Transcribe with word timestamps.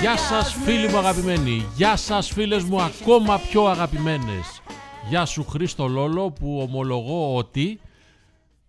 Γεια 0.00 0.16
got 0.16 0.18
σας 0.18 0.54
φίλοι 0.64 0.88
μου 0.88 0.98
αγαπημένοι, 0.98 1.66
γεια 1.76 1.96
σας 1.96 2.28
φίλες 2.28 2.64
μου 2.64 2.82
ακόμα 2.82 3.38
πιο 3.38 3.64
αγαπημένες. 3.64 4.62
Γεια 5.08 5.24
σου 5.24 5.44
Χρήστο 5.44 5.86
Λόλο 5.86 6.30
που 6.30 6.60
ομολογώ 6.60 7.36
ότι 7.36 7.80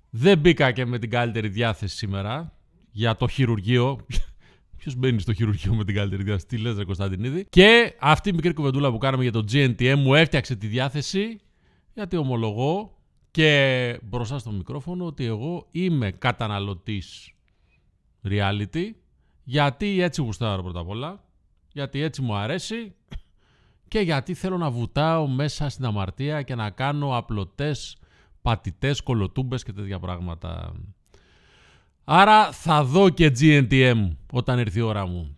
δεν 0.09 0.37
μπήκα 0.37 0.71
και 0.71 0.85
με 0.85 0.99
την 0.99 1.09
καλύτερη 1.09 1.47
διάθεση 1.47 1.95
σήμερα 1.97 2.53
για 2.91 3.15
το 3.15 3.27
χειρουργείο. 3.27 4.05
Ποιος 4.89 5.01
μπαίνει 5.01 5.19
στο 5.19 5.33
χειρουργείο 5.33 5.73
με 5.73 5.83
την 5.83 5.95
καλύτερη 5.95 6.23
διάθεση, 6.23 6.45
τι 6.45 6.57
λες 6.57 6.77
ρε 6.77 6.83
Κωνσταντινίδη; 6.83 7.45
Και 7.49 7.95
αυτή 7.99 8.29
η 8.29 8.33
μικρή 8.33 8.53
κουβεντούλα 8.53 8.91
που 8.91 8.97
κάναμε 8.97 9.23
για 9.23 9.31
το 9.31 9.43
GNTM 9.51 9.95
μου 9.97 10.13
έφτιαξε 10.13 10.55
τη 10.55 10.67
διάθεση 10.67 11.39
γιατί 11.93 12.17
ομολογώ 12.17 12.97
και 13.31 13.99
μπροστά 14.03 14.37
στο 14.39 14.51
μικρόφωνο 14.51 15.05
ότι 15.05 15.25
εγώ 15.25 15.67
είμαι 15.71 16.11
καταναλωτής 16.11 17.33
reality 18.23 18.91
γιατί 19.43 20.01
έτσι 20.01 20.21
γουστάρω 20.21 20.63
πρώτα 20.63 20.79
απ' 20.79 20.89
όλα 20.89 21.23
γιατί 21.73 22.01
έτσι 22.01 22.21
μου 22.21 22.35
αρέσει 22.35 22.95
και 23.87 23.99
γιατί 23.99 24.33
θέλω 24.33 24.57
να 24.57 24.69
βουτάω 24.69 25.27
μέσα 25.27 25.69
στην 25.69 25.85
αμαρτία 25.85 26.41
και 26.41 26.55
να 26.55 26.69
κάνω 26.69 27.17
απλωτές, 27.17 27.97
πατητές, 28.41 29.01
κολοτούμπες 29.01 29.63
και 29.63 29.73
τέτοια 29.73 29.99
πράγματα. 29.99 30.73
Άρα 32.11 32.51
θα 32.51 32.83
δω 32.83 33.09
και 33.09 33.31
GNTM 33.39 34.09
όταν 34.31 34.59
έρθει 34.59 34.79
η 34.79 34.81
ώρα 34.81 35.05
μου. 35.05 35.37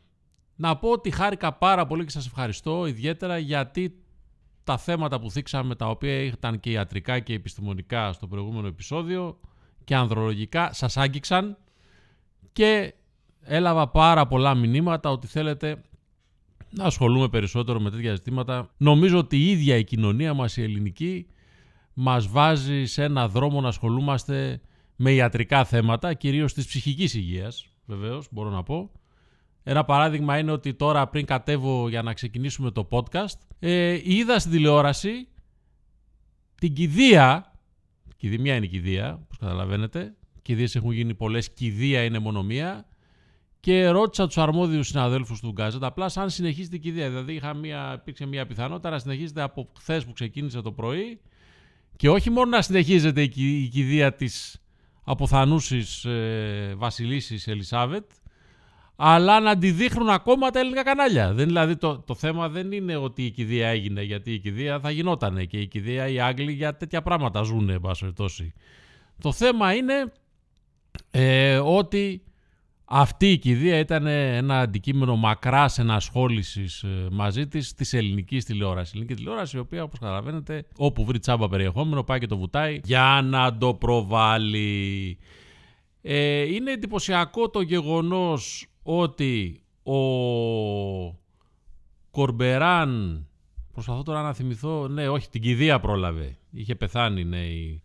Να 0.56 0.78
πω 0.78 0.90
ότι 0.90 1.12
χάρηκα 1.12 1.54
πάρα 1.54 1.86
πολύ 1.86 2.04
και 2.04 2.10
σας 2.10 2.26
ευχαριστώ 2.26 2.86
ιδιαίτερα 2.86 3.38
γιατί 3.38 3.96
τα 4.64 4.78
θέματα 4.78 5.20
που 5.20 5.32
θίξαμε 5.32 5.76
τα 5.76 5.90
οποία 5.90 6.22
ήταν 6.22 6.60
και 6.60 6.72
ιατρικά 6.72 7.20
και 7.20 7.34
επιστημονικά 7.34 8.14
στο 8.14 8.28
προηγούμενο 8.28 8.68
επεισόδιο 8.68 9.40
και 9.84 9.96
ανδρολογικά 9.96 10.74
σας 10.74 10.98
άγγιξαν 10.98 11.58
και 12.52 12.94
έλαβα 13.42 13.88
πάρα 13.88 14.28
πολλά 14.28 14.56
μηνύματα 14.56 15.10
ότι 15.10 15.28
θέλετε 15.28 15.82
να 16.70 16.84
ασχολούμαι 16.84 17.30
περισσότερο 17.30 17.80
με 17.80 17.90
τέτοια 17.90 18.16
ζητήματα. 18.16 18.70
Νομίζω 18.78 19.18
ότι 19.18 19.38
η 19.38 19.50
ίδια 19.50 19.76
η 19.76 19.84
κοινωνία 19.84 20.34
μας 20.34 20.58
η 20.58 20.64
ελληνική 20.64 21.28
μας 21.94 22.28
βάζει 22.28 22.86
σε 22.86 23.04
ένα 23.04 23.28
δρόμο 23.28 23.62
να 23.62 23.68
ασχολούμαστε 23.68 24.62
με 25.02 25.12
ιατρικά 25.12 25.66
θέματα, 25.66 26.14
κυρίως 26.14 26.54
της 26.54 26.68
ψυχικής 26.68 27.14
υγείας, 27.14 27.66
βεβαίως, 27.86 28.28
μπορώ 28.32 28.50
να 28.50 28.64
πω. 28.64 28.92
Ένα 29.64 29.86
παράδειγμα 29.86 30.38
είναι 30.38 30.52
ότι 30.52 30.74
τώρα 30.74 31.08
πριν 31.08 31.26
κατέβω 31.26 31.90
για 31.90 32.02
να 32.02 32.14
ξεκινήσουμε 32.14 32.72
το 32.72 32.88
podcast, 32.92 33.38
ε, 33.60 34.00
είδα 34.04 34.40
στην 34.40 34.52
τηλεόραση 34.52 35.28
την 36.56 36.74
κηδεία, 36.74 37.52
κηδεία 38.18 38.56
είναι 38.56 38.66
η 38.66 38.70
κηδεία, 38.70 39.20
όπως 39.24 39.38
καταλαβαίνετε, 39.38 40.16
κηδείες 40.42 40.76
έχουν 40.76 40.92
γίνει 40.92 41.14
πολλές, 41.14 41.52
κηδεία 41.54 42.04
είναι 42.04 42.20
μονομία, 42.20 42.86
και 43.60 43.88
ρώτησα 43.88 44.28
τους 44.28 44.38
αρμόδιους 44.38 44.88
συναδέλφους 44.88 45.40
του 45.40 45.52
Γκάζετ 45.52 45.84
απλά 45.84 46.10
σαν 46.10 46.30
συνεχίζει 46.30 46.70
την 46.70 46.82
κηδεία. 46.82 47.10
Δηλαδή 47.10 47.34
είχα 47.34 47.54
μια, 47.54 47.98
υπήρξε 48.02 48.26
μια 48.26 48.46
πιθανότητα 48.46 48.90
να 48.90 49.00
συνεχίζεται 49.00 49.42
από 49.42 49.72
χθες 49.78 50.06
που 50.06 50.14
ξεκίνησε 50.14 50.62
το 50.62 50.72
πρωί 50.72 51.20
και 51.96 52.10
όχι 52.10 52.30
μόνο 52.30 52.50
να 52.50 52.62
συνεχίζεται 52.62 53.22
η, 53.22 53.30
κη- 53.30 53.76
η 53.76 54.02
κηδεία 55.16 55.26
τη 55.26 55.34
αποθανούση 55.36 56.10
ε, 56.10 56.76
Βασιλίσης 56.76 57.48
Ελισάβετ, 57.48 58.06
αλλά 58.96 59.40
να 59.40 59.58
τη 59.58 59.72
δείχνουν 59.72 60.10
ακόμα 60.10 60.50
τα 60.50 60.60
ελληνικά 60.60 60.84
κανάλια. 60.84 61.34
Δεν, 61.34 61.46
δηλαδή 61.46 61.76
το, 61.76 62.00
το 62.00 62.16
θέμα 62.16 62.50
δεν 62.50 62.72
είναι 62.72 62.96
ότι 62.96 63.26
η 63.26 63.32
κηδεία 63.32 63.68
έγινε, 63.68 64.02
γιατί 64.02 64.34
η 64.34 64.40
κηδεία 64.40 64.80
θα 64.80 64.92
γινότανε 64.92 65.46
και 65.46 65.60
η 65.60 65.68
κηδεία 65.68 66.08
οι 66.08 66.20
Άγγλοι 66.20 66.52
για 66.52 66.78
τέτοια 66.78 67.02
πράγματα 67.02 67.42
ζουν, 67.42 67.70
εν 67.70 67.80
πάση 67.80 68.02
περιπτώσει. 68.02 68.54
Το 69.22 69.32
θέμα 69.32 69.74
είναι 69.74 70.12
ε, 71.12 71.58
ότι 71.58 72.24
αυτή 72.94 73.32
η 73.32 73.38
κηδεία 73.38 73.78
ήταν 73.78 74.06
ένα 74.06 74.60
αντικείμενο 74.60 75.16
μακράς 75.16 75.80
ενασχόλησης 75.80 76.84
ε, 76.84 77.08
μαζί 77.12 77.48
της 77.48 77.74
της 77.74 77.94
ελληνικής 77.94 78.46
τηλεόρασης. 78.46 78.94
Η 78.94 78.98
ελληνική 78.98 79.16
τηλεόραση, 79.16 79.58
η 79.58 79.60
οποία 79.60 79.84
όπως 79.84 80.00
καταλαβαίνετε, 80.00 80.66
όπου 80.78 81.06
βρει 81.06 81.20
τσάμπα 81.20 81.48
περιεχόμενο, 81.50 82.04
πάει 82.04 82.20
και 82.20 82.28
το 82.28 82.38
βουτάει 82.38 82.80
για 82.84 83.22
να 83.24 83.58
το 83.58 83.74
προβάλλει. 83.74 85.18
Ε, 86.02 86.54
είναι 86.54 86.72
εντυπωσιακό 86.72 87.50
το 87.50 87.62
γεγονός 87.62 88.68
ότι 88.84 89.64
ο 89.84 90.00
Κορμπεράν, 92.12 93.26
προσπαθώ 93.74 94.04
τώρα 94.04 94.22
να 94.22 94.34
θυμηθώ, 94.34 94.88
ναι 94.88 95.10
όχι 95.10 95.30
την 95.30 95.42
κηδεία 95.42 95.80
πρόλαβε, 95.80 96.38
είχε 96.52 96.76
πεθάνει 96.76 97.24
ναι, 97.24 97.46
η, 97.46 97.84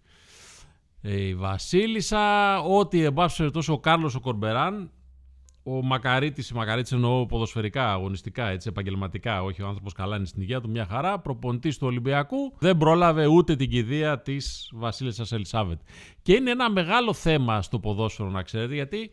η 1.00 1.34
Βασίλισσα, 1.34 2.58
ότι 2.60 3.04
εν 3.04 3.12
πάση 3.12 3.36
περιπτώσει 3.36 3.70
ο 3.70 3.78
Κάρλος 3.78 4.14
ο 4.14 4.20
Κορμπεράν, 4.20 4.90
ο 5.68 5.82
Μακαρίτης, 5.82 6.48
η 6.48 6.54
Μακαρίτης 6.54 6.92
εννοώ 6.92 7.26
ποδοσφαιρικά, 7.26 7.92
αγωνιστικά, 7.92 8.48
έτσι, 8.48 8.68
επαγγελματικά, 8.68 9.42
όχι 9.42 9.62
ο 9.62 9.66
άνθρωπος 9.66 9.92
καλά 9.92 10.16
είναι 10.16 10.26
στην 10.26 10.42
υγεία 10.42 10.60
του, 10.60 10.70
μια 10.70 10.86
χαρά, 10.86 11.18
προπονητής 11.18 11.78
του 11.78 11.86
Ολυμπιακού, 11.86 12.54
δεν 12.58 12.76
πρόλαβε 12.76 13.26
ούτε 13.26 13.56
την 13.56 13.70
κηδεία 13.70 14.20
της 14.20 14.70
Βασίλισσας 14.72 15.32
Ελισάβετ. 15.32 15.80
Και 16.22 16.32
είναι 16.32 16.50
ένα 16.50 16.70
μεγάλο 16.70 17.12
θέμα 17.12 17.62
στο 17.62 17.78
ποδόσφαιρο 17.78 18.30
να 18.30 18.42
ξέρετε, 18.42 18.74
γιατί 18.74 19.10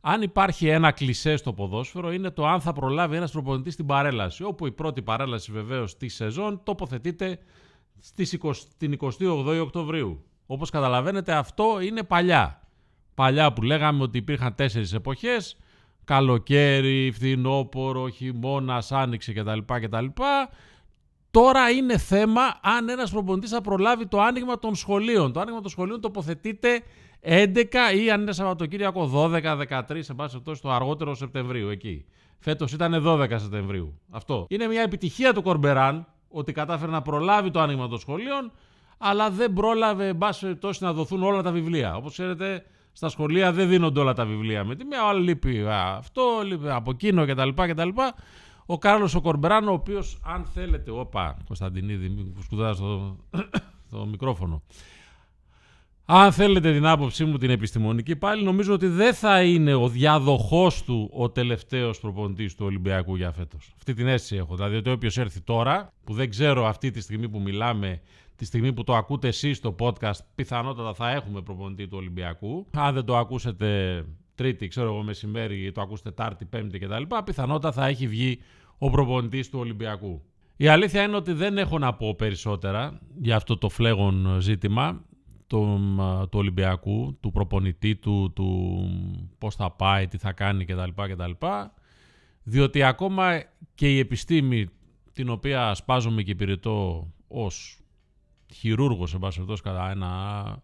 αν 0.00 0.22
υπάρχει 0.22 0.68
ένα 0.68 0.90
κλισέ 0.90 1.36
στο 1.36 1.52
ποδόσφαιρο 1.52 2.12
είναι 2.12 2.30
το 2.30 2.46
αν 2.46 2.60
θα 2.60 2.72
προλάβει 2.72 3.16
ένας 3.16 3.30
προπονητής 3.30 3.76
την 3.76 3.86
παρέλαση, 3.86 4.44
όπου 4.44 4.66
η 4.66 4.72
πρώτη 4.72 5.02
παρέλαση 5.02 5.52
βεβαίως 5.52 5.96
της 5.96 6.14
σεζόν 6.14 6.60
τοποθετείται 6.64 7.38
στις 7.98 8.38
20, 8.42 8.52
την 8.76 8.98
28η 9.00 9.60
Οκτωβρίου. 9.62 10.24
Όπως 10.46 10.70
καταλαβαίνετε 10.70 11.32
αυτό 11.32 11.80
είναι 11.80 12.02
παλιά. 12.02 12.60
Παλιά 13.14 13.52
που 13.52 13.62
λέγαμε 13.62 14.02
ότι 14.02 14.18
υπήρχαν 14.18 14.54
τέσσερις 14.54 14.92
εποχές, 14.92 15.56
καλοκαίρι, 16.10 17.10
φθινόπορο, 17.10 18.08
χειμώνας, 18.08 18.92
άνοιξε 18.92 19.32
κτλ. 19.32 19.58
κτλ. 19.66 20.06
Τώρα 21.30 21.70
είναι 21.70 21.98
θέμα 21.98 22.40
αν 22.62 22.88
ένας 22.88 23.10
προπονητής 23.10 23.50
θα 23.50 23.60
προλάβει 23.60 24.06
το 24.06 24.20
άνοιγμα 24.20 24.58
των 24.58 24.74
σχολείων. 24.74 25.32
Το 25.32 25.40
άνοιγμα 25.40 25.60
των 25.60 25.70
σχολείων 25.70 26.00
τοποθετείται 26.00 26.82
11 27.22 27.94
ή 28.02 28.10
αν 28.10 28.20
είναι 28.20 28.32
Σαββατοκύριακο 28.32 29.10
12, 29.14 29.56
13, 29.68 29.98
σε 29.98 30.14
πάση 30.14 30.30
περιπτώσει 30.30 30.62
το 30.62 30.70
αργότερο 30.70 31.14
Σεπτεμβρίου 31.14 31.68
εκεί. 31.68 32.04
Φέτος 32.38 32.72
ήταν 32.72 33.02
12 33.06 33.26
Σεπτεμβρίου. 33.30 34.00
Αυτό. 34.10 34.46
Είναι 34.48 34.66
μια 34.66 34.82
επιτυχία 34.82 35.32
του 35.32 35.42
Κορμπεράν 35.42 36.06
ότι 36.28 36.52
κατάφερε 36.52 36.90
να 36.90 37.02
προλάβει 37.02 37.50
το 37.50 37.60
άνοιγμα 37.60 37.88
των 37.88 37.98
σχολείων 37.98 38.52
αλλά 38.98 39.30
δεν 39.30 39.52
πρόλαβε, 39.52 40.06
εν 40.06 40.18
πάση 40.18 40.40
περιπτώσει, 40.40 40.84
να 40.84 40.92
δοθούν 40.92 41.22
όλα 41.22 41.42
τα 41.42 41.50
βιβλία. 41.50 41.94
Όπως 41.96 42.12
ξέρετε, 42.12 42.64
στα 43.00 43.08
σχολεία 43.08 43.52
δεν 43.52 43.68
δίνονται 43.68 44.00
όλα 44.00 44.12
τα 44.12 44.24
βιβλία. 44.24 44.64
Με 44.64 44.74
τη 44.74 44.84
μία, 44.84 45.02
άλλος 45.02 45.24
λείπει 45.24 45.60
α, 45.60 45.96
αυτό, 45.96 46.22
λείπει 46.44 46.70
από 46.70 46.90
εκείνο 46.90 47.26
κτλ. 47.26 47.48
κτλ. 47.48 47.88
Ο 48.66 48.78
Κάρλος 48.78 49.14
ο 49.14 49.20
Κορμπεράν, 49.20 49.68
ο 49.68 49.72
οποίος, 49.72 50.20
αν 50.24 50.44
θέλετε. 50.44 50.90
Όπα, 50.90 51.36
Κωνσταντινίδη, 51.46 52.08
μην 52.08 52.34
σκουδάζει 52.42 52.80
το, 52.80 53.16
το 53.90 54.06
μικρόφωνο. 54.06 54.62
Αν 56.04 56.32
θέλετε 56.32 56.72
την 56.72 56.86
άποψή 56.86 57.24
μου 57.24 57.38
την 57.38 57.50
επιστημονική, 57.50 58.16
πάλι 58.16 58.44
νομίζω 58.44 58.72
ότι 58.72 58.86
δεν 58.86 59.14
θα 59.14 59.42
είναι 59.42 59.74
ο 59.74 59.88
διάδοχός 59.88 60.82
του 60.82 61.10
ο 61.12 61.30
τελευταίος 61.30 62.00
προπονητής 62.00 62.54
του 62.54 62.66
Ολυμπιακού 62.66 63.16
για 63.16 63.32
φέτος. 63.32 63.72
Αυτή 63.76 63.94
την 63.94 64.06
αίσθηση 64.06 64.36
έχω. 64.36 64.54
Δηλαδή 64.54 64.76
ότι 64.76 64.90
όποιος 64.90 65.18
έρθει 65.18 65.40
τώρα, 65.40 65.92
που 66.04 66.12
δεν 66.14 66.30
ξέρω 66.30 66.66
αυτή 66.66 66.90
τη 66.90 67.00
στιγμή 67.00 67.28
που 67.28 67.40
μιλάμε, 67.40 68.00
τη 68.40 68.46
στιγμή 68.46 68.72
που 68.72 68.84
το 68.84 68.94
ακούτε 68.94 69.28
εσείς 69.28 69.56
στο 69.56 69.74
podcast, 69.78 70.18
πιθανότατα 70.34 70.94
θα 70.94 71.10
έχουμε 71.10 71.42
προπονητή 71.42 71.88
του 71.88 71.96
Ολυμπιακού. 71.96 72.66
Αν 72.76 72.94
δεν 72.94 73.04
το 73.04 73.16
ακούσετε 73.16 74.04
Τρίτη, 74.34 74.68
ξέρω 74.68 74.86
εγώ 74.92 75.02
μεσημέρι, 75.02 75.72
το 75.72 75.80
ακούσετε 75.80 76.10
Τάρτη, 76.10 76.44
Πέμπτη 76.44 76.78
κτλ. 76.78 77.02
Πιθανότατα 77.24 77.72
θα 77.72 77.86
έχει 77.86 78.08
βγει 78.08 78.38
ο 78.78 78.90
προπονητής 78.90 79.50
του 79.50 79.58
Ολυμπιακού. 79.58 80.22
Η 80.56 80.68
αλήθεια 80.68 81.02
είναι 81.02 81.16
ότι 81.16 81.32
δεν 81.32 81.58
έχω 81.58 81.78
να 81.78 81.94
πω 81.94 82.14
περισσότερα 82.14 83.00
για 83.20 83.36
αυτό 83.36 83.58
το 83.58 83.68
φλέγον 83.68 84.40
ζήτημα 84.40 85.04
του, 85.46 85.80
του 86.30 86.38
Ολυμπιακού, 86.38 87.16
του 87.20 87.30
προπονητή 87.30 87.96
του, 87.96 88.32
του 88.34 88.78
πώς 89.38 89.54
θα 89.54 89.70
πάει, 89.70 90.06
τι 90.08 90.18
θα 90.18 90.32
κάνει 90.32 90.64
κτλ. 90.64 90.90
κτλ. 90.94 91.46
Διότι 92.42 92.82
ακόμα 92.82 93.42
και 93.74 93.94
η 93.94 93.98
επιστήμη 93.98 94.68
την 95.12 95.28
οποία 95.28 95.74
σπάζομαι 95.74 96.22
και 96.22 96.30
υπηρετώ 96.30 97.10
ως 97.28 97.79
χειρούργος, 98.54 99.14
εν 99.14 99.20
πάση 99.20 99.34
περιπτώσει, 99.34 99.62
κατά 99.62 99.90
ένα, 99.90 100.62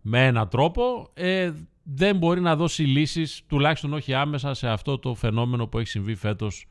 με 0.00 0.26
έναν 0.26 0.48
τρόπο, 0.48 1.10
ε, 1.14 1.52
δεν 1.82 2.16
μπορεί 2.16 2.40
να 2.40 2.56
δώσει 2.56 2.82
λύσεις, 2.82 3.42
τουλάχιστον 3.46 3.92
όχι 3.92 4.14
άμεσα, 4.14 4.54
σε 4.54 4.68
αυτό 4.68 4.98
το 4.98 5.14
φαινόμενο 5.14 5.66
που 5.66 5.78
έχει 5.78 5.88
συμβεί 5.88 6.14
φέτος 6.14 6.66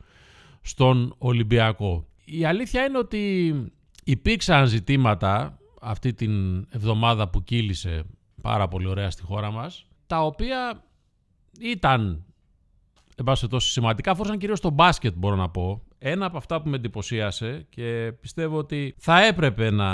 στον 0.61 1.15
Ολυμπιακό. 1.17 2.07
Η 2.25 2.45
αλήθεια 2.45 2.85
είναι 2.85 2.97
ότι 2.97 3.53
υπήρξαν 4.03 4.65
ζητήματα 4.67 5.59
αυτή 5.81 6.13
την 6.13 6.65
εβδομάδα 6.69 7.29
που 7.29 7.43
κύλησε 7.43 8.03
πάρα 8.41 8.67
πολύ 8.67 8.87
ωραία 8.87 9.09
στη 9.09 9.21
χώρα 9.21 9.51
μας, 9.51 9.85
τα 10.07 10.25
οποία 10.25 10.83
ήταν 11.59 12.25
εν 13.21 13.27
πάση 13.27 13.39
περιπτώσει, 13.39 13.71
σημαντικά 13.71 14.11
αφορούσαν 14.11 14.37
κυρίως 14.37 14.59
το 14.59 14.69
μπάσκετ, 14.69 15.13
μπορώ 15.17 15.35
να 15.35 15.49
πω. 15.49 15.81
Ένα 16.03 16.25
από 16.25 16.37
αυτά 16.37 16.61
που 16.61 16.69
με 16.69 16.75
εντυπωσίασε 16.75 17.65
και 17.69 18.13
πιστεύω 18.21 18.57
ότι 18.57 18.95
θα 18.97 19.25
έπρεπε 19.25 19.69
να, 19.69 19.89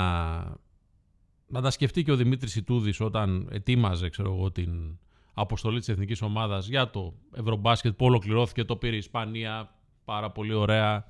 να 1.46 1.60
τα 1.62 1.70
σκεφτεί 1.70 2.02
και 2.02 2.12
ο 2.12 2.16
Δημήτρης 2.16 2.56
Ιτούδης 2.56 3.00
όταν 3.00 3.48
ετοίμαζε 3.52 4.08
ξέρω 4.08 4.32
εγώ, 4.32 4.50
την 4.50 4.98
αποστολή 5.34 5.78
της 5.78 5.88
εθνικής 5.88 6.22
ομάδας 6.22 6.66
για 6.66 6.90
το 6.90 7.14
Ευρωμπάσκετ 7.34 7.96
που 7.96 8.04
ολοκληρώθηκε, 8.04 8.64
το 8.64 8.76
πήρε 8.76 8.94
η 8.94 8.98
Ισπανία, 8.98 9.74
πάρα 10.04 10.30
πολύ 10.30 10.52
ωραία. 10.52 11.04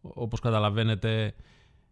Όπως 0.00 0.40
καταλαβαίνετε, 0.40 1.34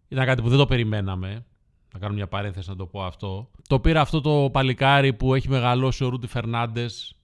ήταν 0.08 0.26
κάτι 0.26 0.42
που 0.42 0.48
δεν 0.48 0.58
το 0.58 0.66
περιμέναμε. 0.66 1.46
Να 1.92 1.98
κάνω 1.98 2.14
μια 2.14 2.28
παρένθεση 2.28 2.68
να 2.68 2.76
το 2.76 2.86
πω 2.86 3.02
αυτό. 3.02 3.50
Το 3.68 3.80
πήρε 3.80 3.98
αυτό 3.98 4.20
το 4.20 4.48
παλικάρι 4.52 5.12
που 5.12 5.34
έχει 5.34 5.48
μεγαλώσει 5.48 6.04
ο 6.04 6.08
Ρούντι 6.08 6.26
Φερνάντες, 6.26 7.18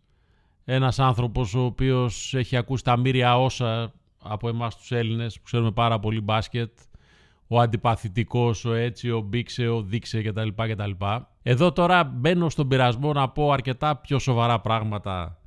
ένας 0.65 0.99
άνθρωπος 0.99 1.55
ο 1.55 1.65
οποίος 1.65 2.35
έχει 2.35 2.57
ακούσει 2.57 2.85
τα 2.85 2.97
μύρια 2.97 3.41
όσα 3.41 3.93
από 4.25 4.49
εμάς 4.49 4.77
τους 4.77 4.93
Έλληνες 4.93 5.37
που 5.37 5.43
ξέρουμε 5.43 5.73
πάρα 5.73 5.99
πολύ 5.99 6.21
μπάσκετ, 6.21 6.71
ο 7.47 7.61
αντιπαθητικός, 7.61 8.65
ο 8.65 8.75
έτσι, 8.75 9.11
ο 9.11 9.21
μπήξε, 9.21 9.69
ο 9.69 9.83
δείξε 9.83 10.23
κτλ. 10.23 10.49
κτλ. 10.57 10.91
Εδώ 11.43 11.73
τώρα 11.73 12.05
μπαίνω 12.05 12.49
στον 12.49 12.69
πειρασμό 12.69 13.13
να 13.13 13.29
πω 13.29 13.53
αρκετά 13.53 13.97
πιο 13.97 14.19
σοβαρά 14.19 14.61
πράγματα 14.61 15.39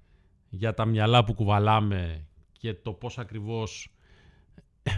για 0.50 0.74
τα 0.74 0.86
μυαλά 0.86 1.24
που 1.24 1.34
κουβαλάμε 1.34 2.26
και 2.52 2.74
το 2.74 2.92
πώς 2.92 3.18
ακριβώς 3.18 3.92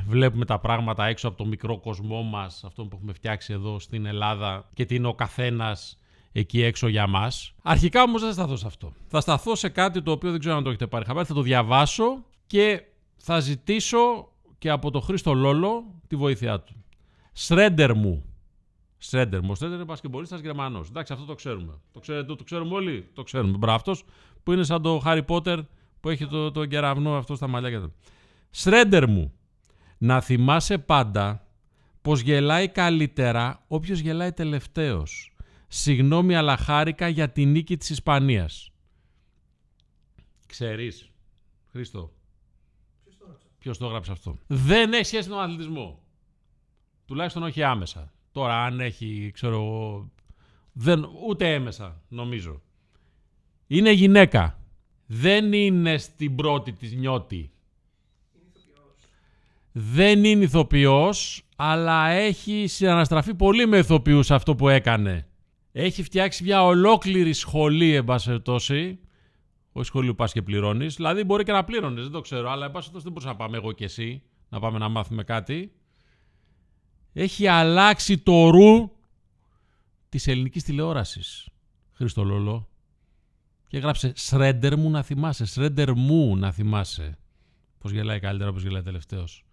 βλέπουμε 0.08 0.46
τα 0.46 0.60
πράγματα 0.60 1.06
έξω 1.06 1.28
από 1.28 1.38
το 1.38 1.46
μικρό 1.46 1.80
κοσμό 1.80 2.22
μας, 2.22 2.64
αυτό 2.64 2.86
που 2.86 2.96
έχουμε 2.96 3.14
φτιάξει 3.14 3.54
εδώ 3.54 3.80
στην 3.80 4.06
Ελλάδα 4.06 4.70
και 4.74 4.86
τι 4.86 4.96
είναι 4.96 5.08
ο 5.08 5.14
καθένας 5.14 6.00
εκεί 6.32 6.64
έξω 6.64 6.88
για 6.88 7.08
μας. 7.08 7.54
Αρχικά 7.64 8.04
όμως 8.04 8.22
δεν 8.22 8.30
θα 8.30 8.36
σταθώ 8.36 8.56
σε 8.56 8.68
αυτό. 8.68 8.94
Θα 9.08 9.22
σταθώ 9.22 9.56
σε 9.56 9.70
κάτι 9.70 10.02
το 10.02 10.12
οποίο 10.12 10.32
δεν 10.32 10.40
ξέρω 10.40 10.56
αν 10.56 10.64
το 10.64 10.70
έχετε 10.70 10.88
πάρει 10.88 11.06
χαμπάρι, 11.06 11.28
θα 11.28 11.34
το 11.34 11.42
διαβάσω 11.42 12.24
και 12.48 12.84
θα 13.22 13.40
ζητήσω 13.40 14.32
και 14.58 14.70
από 14.70 14.92
τον 14.92 15.02
Χρήστο 15.02 15.34
Λόλο 15.34 16.02
τη 16.08 16.16
βοήθειά 16.16 16.60
του. 16.60 16.84
Σρέντερ 17.32 17.96
μου. 17.96 18.24
Σρέντερ 18.98 19.42
μου. 19.42 19.50
Ο 19.52 19.56
Σρέντερ 19.56 19.78
είναι 19.78 19.86
πασκεμπολίστα 19.86 20.38
Γερμανός. 20.38 20.88
Εντάξει, 20.90 21.14
αυτό 21.14 21.26
το 21.26 21.36
ξέρουμε. 21.36 21.80
Το, 21.92 22.00
ξέρετε, 22.00 22.36
το 22.36 22.44
ξέρουμε 22.44 22.74
όλοι. 22.74 23.10
Το 23.14 23.24
ξέρουμε. 23.24 23.58
Μπράβο 23.58 23.96
που 24.44 24.52
είναι 24.52 24.64
σαν 24.64 24.82
το 24.82 25.00
Χάρι 25.00 25.24
Πότερ 25.24 25.60
που 26.00 26.10
έχει 26.10 26.28
το, 26.28 26.52
το 26.52 26.66
κεραυνό 26.66 27.16
αυτό 27.16 27.36
στα 27.36 27.48
μαλλιά. 27.48 27.92
Σρέντερ 28.50 29.10
μου. 29.10 29.34
Να 29.98 30.22
θυμάσαι 30.22 30.78
πάντα 30.78 31.48
πως 32.02 32.22
γελάει 32.22 32.68
καλύτερα 32.68 33.64
όποιος 33.68 34.00
γελάει 34.00 34.32
τελευταίος. 34.32 35.34
Συγγνώμη 35.68 36.36
αλλά 36.36 36.58
χάρηκα 36.58 37.08
για 37.08 37.30
τη 37.30 37.46
νίκη 37.46 37.78
της 37.78 37.90
Ισπανίας. 37.90 38.72
Ξέρεις, 40.46 41.10
Χρήστο. 41.72 42.12
Ποιος 43.70 43.82
το 43.82 43.88
έγραψε 43.88 44.12
αυτό. 44.12 44.38
Δεν 44.48 44.94
έχει 44.94 45.06
σχέση 45.06 45.30
με 45.30 45.36
τον 45.36 45.44
αθλητισμό. 45.44 46.00
Τουλάχιστον 47.06 47.44
όχι 47.44 47.64
άμεσα. 47.64 48.12
Τώρα 48.32 48.64
αν 48.64 48.80
έχει, 48.80 49.32
ξέρω 49.34 49.56
εγώ, 49.56 50.10
δεν, 50.72 51.10
ούτε 51.28 51.54
έμεσα 51.54 52.02
νομίζω. 52.08 52.62
Είναι 53.68 53.92
γυναίκα. 53.92 54.60
Δεν 55.06 55.54
είναι 55.54 55.98
στην 55.98 56.36
πρώτη 56.36 56.74
της 56.74 56.94
νιώτη. 56.94 57.52
Δεν 59.72 60.24
είναι 60.24 60.44
ηθοποιός, 60.44 61.46
αλλά 61.56 62.08
έχει 62.08 62.68
συναναστραφεί 62.68 63.34
πολύ 63.34 63.68
με 63.68 63.78
ηθοποιούς 63.78 64.32
αυτό 64.32 64.56
που 64.56 64.70
έκανε. 64.70 65.28
Έχει 65.72 66.04
φτιάξει 66.04 66.44
μια 66.44 66.64
ολόκληρη 66.66 67.34
σχολή, 67.34 67.94
εν 67.96 68.04
πάση 68.04 68.42
Όχι 69.72 69.86
σχολείο 69.86 70.16
πας 70.16 70.32
και 70.32 70.42
πληρώνεις. 70.42 70.96
Δηλαδή 70.96 71.24
μπορεί 71.24 71.44
και 71.44 71.52
να 71.52 71.64
πλήρωνες, 71.64 72.04
δεν 72.04 72.12
το 72.12 72.22
ξέρω, 72.22 72.50
αλλά 72.50 72.66
εν 72.66 72.72
πάση 72.72 72.90
δεν 72.94 73.02
μπορούσα 73.12 73.28
να 73.28 73.36
πάμε 73.36 73.58
εγώ 73.58 73.72
και 73.72 73.84
εσύ 73.84 74.24
να 74.50 74.60
πάμε 74.60 74.78
να 74.78 74.90
μάθουμε 74.90 75.24
κάτι 75.24 75.74
έχει 77.14 77.48
αλλάξει 77.48 78.18
το 78.18 78.50
ρου 78.50 78.92
της 80.10 80.28
ελληνικής 80.28 80.64
τηλεόρασης. 80.64 81.50
Χρήστο 81.92 82.24
Λόλο. 82.24 82.70
Και 83.68 83.78
έγραψε 83.78 84.14
«Σρέντερ 84.16 84.78
μου 84.78 84.90
να 84.90 85.04
θυμάσαι, 85.04 85.46
σρέντερ 85.46 85.94
μου 85.94 86.38
να 86.38 86.52
θυμάσαι». 86.52 87.18
Πώς 87.78 87.92
γελάει 87.92 88.20
καλύτερα, 88.20 88.54
πώς 88.54 88.64
γελάει 88.64 88.82
τελευταίος. 88.82 89.46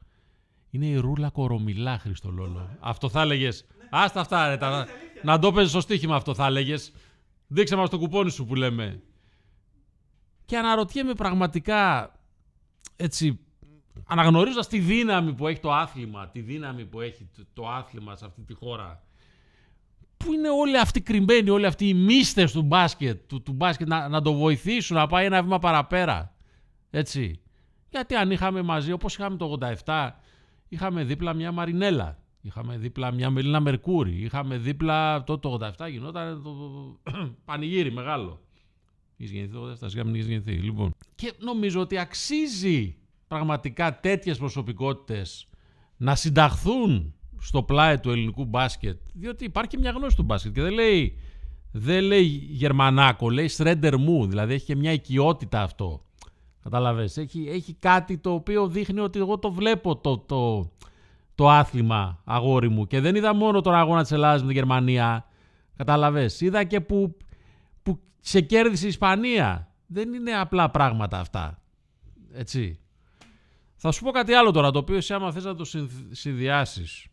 Είναι 0.71 0.87
η 0.87 0.97
ρούλα 0.97 1.31
κορομιλά, 1.31 1.99
Χρήστο 1.99 2.31
Λόλο. 2.31 2.77
Αυτό 2.81 3.09
θα 3.09 3.21
έλεγες. 3.21 3.67
Άστα 3.91 4.21
αυτά, 4.21 4.49
ρε. 4.49 4.57
Τα... 4.57 4.87
Να 5.23 5.39
το 5.39 5.53
παίζεις 5.53 5.71
στο 5.71 5.81
στοίχημα 5.81 6.17
αυτό, 6.17 6.35
θα 6.35 6.47
έλεγες. 6.47 6.93
Δείξε 7.47 7.77
μας 7.77 7.91
το 7.91 7.99
κουπόνι 7.99 8.31
σου 8.31 8.45
που 8.45 8.55
λέμε. 8.55 9.03
Και 10.47 10.57
αναρωτιέμαι 10.57 11.15
πραγματικά, 11.15 12.13
έτσι, 12.97 13.41
αναγνωρίζοντα 14.07 14.67
τη 14.67 14.79
δύναμη 14.79 15.33
που 15.33 15.47
έχει 15.47 15.61
το 15.61 15.73
άθλημα, 15.73 16.29
τη 16.29 16.41
δύναμη 16.41 16.85
που 16.85 17.01
έχει 17.01 17.29
το 17.53 17.69
άθλημα 17.69 18.17
σε 18.17 18.25
αυτή 18.25 18.43
τη 18.43 18.55
χώρα, 18.55 19.03
πού 20.17 20.33
είναι 20.33 20.49
όλοι 20.49 20.79
αυτοί 20.79 21.01
κρυμμένοι, 21.01 21.51
όλοι 21.51 21.67
αυτοί 21.67 21.89
οι 21.89 21.95
μίστες 21.95 22.53
του 22.53 22.63
μπάσκετ, 22.63 23.21
του, 23.27 23.43
του 23.43 23.53
μπάσκετ 23.53 23.89
να, 23.89 24.09
να 24.09 24.23
το 24.23 24.33
βοηθήσουν 24.33 24.97
να 24.97 25.07
πάει 25.07 25.25
ένα 25.25 25.43
βήμα 25.43 25.59
παραπέρα. 25.59 26.35
Έτσι. 26.91 27.41
Γιατί 27.91 28.15
αν 28.15 28.31
είχαμε 28.31 28.63
μαζί, 28.63 28.93
όπως 28.93 29.15
είχαμε 29.15 29.37
το 29.37 29.59
87, 29.85 30.11
είχαμε 30.69 31.05
δίπλα 31.05 31.33
μια 31.33 31.53
Μαρινέλα, 31.53 32.19
είχαμε 32.41 32.77
δίπλα 32.77 33.13
μια 33.13 33.31
Μελίνα 33.31 33.61
Μερκούρη, 33.61 34.23
είχαμε 34.23 34.57
δίπλα 34.57 35.25
το, 35.25 35.39
το 35.39 35.73
87 35.79 35.91
γινόταν 35.91 36.43
το, 36.43 36.53
πανηγύρι 37.45 37.93
μεγάλο. 37.93 38.41
Είχε 39.17 39.33
γεννηθεί 39.33 39.53
το 39.53 39.87
87, 39.87 39.91
σιγά 39.91 40.05
μην 40.05 40.15
γεννηθεί. 40.15 40.53
Λοιπόν. 40.53 40.95
Και 41.15 41.33
νομίζω 41.39 41.81
ότι 41.81 41.99
αξίζει 41.99 42.97
πραγματικά 43.29 44.01
τέτοιες 44.01 44.39
προσωπικότητες 44.39 45.49
να 45.97 46.15
συνταχθούν 46.15 47.15
στο 47.39 47.63
πλάι 47.63 47.99
του 47.99 48.11
ελληνικού 48.11 48.45
μπάσκετ, 48.45 49.01
διότι 49.13 49.45
υπάρχει 49.45 49.79
μια 49.79 49.91
γνώση 49.91 50.17
του 50.17 50.23
μπάσκετ 50.23 50.53
και 50.53 50.63
δεν 50.63 50.73
λέει, 50.73 51.19
δεν 51.73 52.05
λέει 52.05 52.23
Γερμανάκο, 52.51 53.31
λέει 53.31 53.49
Σρέντερ 53.49 53.99
μου, 53.99 54.27
δηλαδή 54.27 54.55
έχει 54.55 54.65
και 54.65 54.77
μια 54.77 54.93
οικειότητα 54.93 55.63
αυτό. 55.63 56.01
Καταλαβες, 56.63 57.17
έχει, 57.17 57.49
έχει 57.49 57.73
κάτι 57.73 58.19
το 58.19 58.31
οποίο 58.33 58.69
δείχνει 58.69 59.01
ότι 59.01 59.19
εγώ 59.19 59.39
το 59.39 59.53
βλέπω 59.53 59.97
το, 59.97 60.19
το, 60.19 60.71
το 61.35 61.51
άθλημα 61.51 62.21
αγόρι 62.25 62.69
μου 62.69 62.87
και 62.87 63.01
δεν 63.01 63.15
είδα 63.15 63.35
μόνο 63.35 63.61
τον 63.61 63.75
αγώνα 63.75 64.03
της 64.03 64.13
Ελλάδας 64.13 64.41
με 64.43 64.49
τη 64.49 64.55
Γερμανία, 64.55 65.27
καταλαβες, 65.77 66.41
είδα 66.41 66.65
και 66.65 66.81
που, 66.81 67.17
που 67.19 67.26
σε 68.27 68.41
κέρδισε 68.41 68.85
η 68.85 68.89
Ισπανία. 68.89 69.75
Δεν 69.87 70.13
είναι 70.13 70.33
απλά 70.33 70.71
πράγματα 70.71 71.19
αυτά, 71.19 71.63
έτσι. 72.33 72.79
Θα 73.77 73.91
σου 73.91 74.05
πω 74.05 74.11
κάτι 74.11 74.33
άλλο 74.33 74.51
τώρα, 74.51 74.71
το 74.71 74.79
οποίο 74.79 74.97
εσύ 74.97 75.15
άμα 75.15 75.33
θες 75.33 75.45
να 75.45 75.55
το 75.55 75.65
συνδυάσεις. 76.11 77.07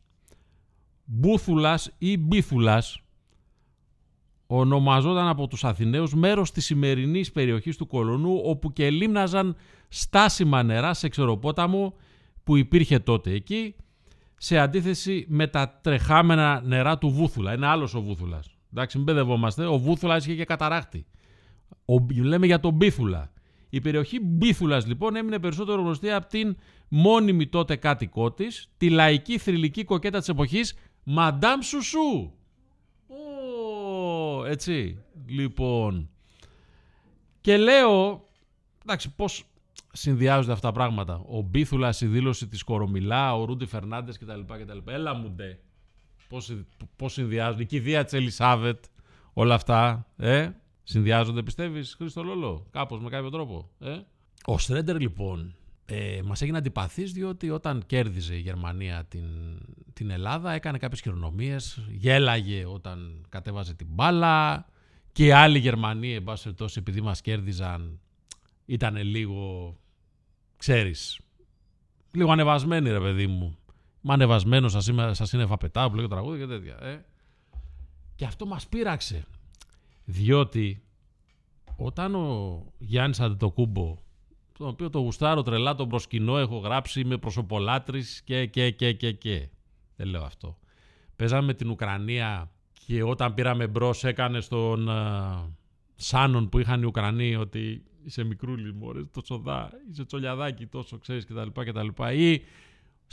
Μπούθουλας 1.05 1.91
ή 1.98 2.17
Μπίθουλας 2.17 3.01
ονομαζόταν 4.48 5.27
από 5.27 5.48
τους 5.48 5.63
Αθηναίους 5.63 6.13
μέρος 6.13 6.51
της 6.51 6.65
σημερινής 6.65 7.32
περιοχής 7.32 7.77
του 7.77 7.88
Κολονού 7.88 8.41
όπου 8.43 8.74
και 8.74 8.89
λίμναζαν 8.89 9.55
στάσιμα 9.88 10.63
νερά 10.63 10.93
σε 10.93 11.08
ξεροπόταμο 11.08 11.93
που 12.43 12.55
υπήρχε 12.55 13.00
τότε 13.00 13.32
εκεί 13.32 13.75
σε 14.38 14.58
αντίθεση 14.58 15.25
με 15.29 15.48
τα 15.48 15.79
τρεχάμενα 15.82 16.62
νερά 16.62 16.98
του 16.98 17.10
Βούθουλα. 17.10 17.53
Είναι 17.53 17.67
άλλος 17.67 17.93
ο 17.93 18.01
Βούθουλας. 18.01 18.53
Εντάξει, 18.75 18.98
μην 18.98 19.06
παιδευόμαστε. 19.06 19.65
Ο 19.65 19.77
Βούθουλας 19.77 20.25
είχε 20.25 20.36
και 20.36 20.46
καταράχτη. 20.46 21.06
Ο, 21.86 21.94
λέμε 22.22 22.46
για 22.46 22.60
τον 22.60 22.74
Μπίθουλα. 22.74 23.32
Η 23.70 23.82
περιοχή 23.82 24.20
Μπίθουλας 24.20 24.88
λοιπόν 24.88 25.15
έμεινε 25.15 25.39
περισσότερο 25.39 25.82
γνωστή 25.82 26.12
από 26.12 26.27
την 26.27 26.56
μόνιμη 26.88 27.48
τότε 27.48 27.75
κάτοικό 27.75 28.32
της, 28.32 28.70
τη 28.77 28.89
λαϊκή 28.89 29.38
θρηλυκή 29.38 29.84
κοκέτα 29.84 30.20
της 30.20 30.30
εποχής, 30.30 30.77
Μαντάμ 31.03 31.62
Σουσού. 31.62 32.32
Ω, 33.08 34.46
έτσι. 34.46 35.03
Λοιπόν. 35.25 36.10
Και 37.42 37.58
λέω, 37.58 38.25
εντάξει, 38.84 39.15
πώς 39.15 39.46
συνδυάζονται 39.92 40.51
αυτά 40.51 40.68
τα 40.68 40.74
πράγματα. 40.74 41.24
Ο 41.27 41.42
Μπίθουλας, 41.42 42.01
η 42.01 42.08
δήλωση 42.08 42.48
της 42.48 42.63
Κορομιλά, 42.63 43.36
ο 43.36 43.44
Ρούντι 43.46 43.65
Φερνάντες 43.65 44.18
κτλ. 44.18 44.39
κτλ. 44.39 44.92
Έλα 44.92 45.13
μου 45.13 45.30
ντε. 45.30 45.60
Πώς 46.96 47.13
συνδυάζονται. 47.13 47.63
Η 47.63 47.66
κηδεία 47.66 48.04
της 48.04 48.13
Ελισάβετ, 48.13 48.84
όλα 49.34 49.56
αυτά. 49.56 50.08
Ε, 50.18 50.50
Συνδυάζονται, 50.84 51.44
πιστεύεις, 51.44 51.96
Χρήστο 51.98 52.24
Λόλο, 52.24 52.68
κάπως 52.72 53.00
με 53.00 53.10
κάποιο 53.10 53.30
τρόπο. 53.30 53.70
Ε; 53.80 54.00
Ο 54.46 54.58
Στρέντερ, 54.58 55.00
λοιπόν, 55.00 55.56
ε, 55.86 56.22
μας 56.24 56.42
έγινε 56.42 56.58
αντιπαθής 56.58 57.12
διότι 57.12 57.50
όταν 57.50 57.84
κέρδιζε 57.86 58.36
η 58.36 58.40
Γερμανία 58.40 59.06
την, 59.06 59.25
την 59.94 60.10
Ελλάδα 60.10 60.52
έκανε 60.52 60.78
κάποιες 60.78 61.02
χειρονομίες, 61.02 61.88
γέλαγε 61.90 62.66
όταν 62.66 63.25
κατέβαζε 63.30 63.74
την 63.74 63.88
μπάλα 63.90 64.66
και 65.12 65.34
άλλοι 65.34 65.60
Γερμανοί, 65.60 66.13
εν 66.13 66.24
πάση 66.24 66.44
περιπτώσει, 66.44 66.80
επειδή 66.80 67.02
μας 67.02 67.22
κέρδιζαν, 67.22 68.00
ήταν 68.66 68.96
λίγο, 68.96 69.75
ξέρεις, 70.58 71.20
λίγο 72.12 72.32
ανεβασμένοι, 72.32 72.90
ρε 72.90 73.00
παιδί 73.00 73.28
μου. 73.28 73.58
Είμαι 74.03 74.13
ανεβασμένο, 74.13 74.69
σας 75.12 75.33
είναι 75.33 75.45
φαπετά 75.45 75.89
που 75.89 75.95
λέει 75.95 76.07
το 76.07 76.12
τραγούδι 76.12 76.39
και 76.39 76.48
τέτοια. 76.48 76.77
Ε. 76.81 77.05
Και 78.15 78.25
αυτό 78.25 78.45
μας 78.45 78.67
πείραξε. 78.67 79.25
Διότι 80.05 80.83
όταν 81.75 82.15
ο 82.15 82.63
Γιάννης 82.77 83.19
Αντετοκούμπο 83.19 83.98
τον 84.57 84.67
οποίο 84.67 84.89
το 84.89 85.00
γουστάρω 85.00 85.41
τρελά, 85.41 85.75
τον 85.75 85.89
προσκυνώ, 85.89 86.38
έχω 86.38 86.57
γράψει, 86.57 87.00
είμαι 87.00 87.17
προσωπολάτρης 87.17 88.22
και, 88.22 88.45
και, 88.45 88.72
και, 88.72 88.93
και, 88.93 89.12
και. 89.12 89.48
Δεν 89.95 90.07
λέω 90.07 90.24
αυτό. 90.24 90.57
Παίζαμε 91.15 91.45
με 91.45 91.53
την 91.53 91.69
Ουκρανία 91.69 92.51
και 92.86 93.03
όταν 93.03 93.33
πήραμε 93.33 93.67
μπρος 93.67 94.03
έκανε 94.03 94.41
στον 94.41 94.88
uh, 94.89 95.50
Σάνον 95.95 96.50
που 96.50 96.60
είχαν 96.60 96.81
οι 96.81 96.86
Ουκρανοί 96.86 97.36
ότι 97.36 97.83
είσαι 98.03 98.24
μικρούλη 98.24 98.74
μωρέ, 98.74 99.03
τόσο 99.03 99.38
δά, 99.38 99.69
είσαι 99.91 100.05
τσολιαδάκι 100.05 100.65
τόσο 100.65 100.98
ξέρεις 100.98 101.25
κτλ. 101.25 101.62
κτλ. 101.62 101.88
Ή 102.13 102.41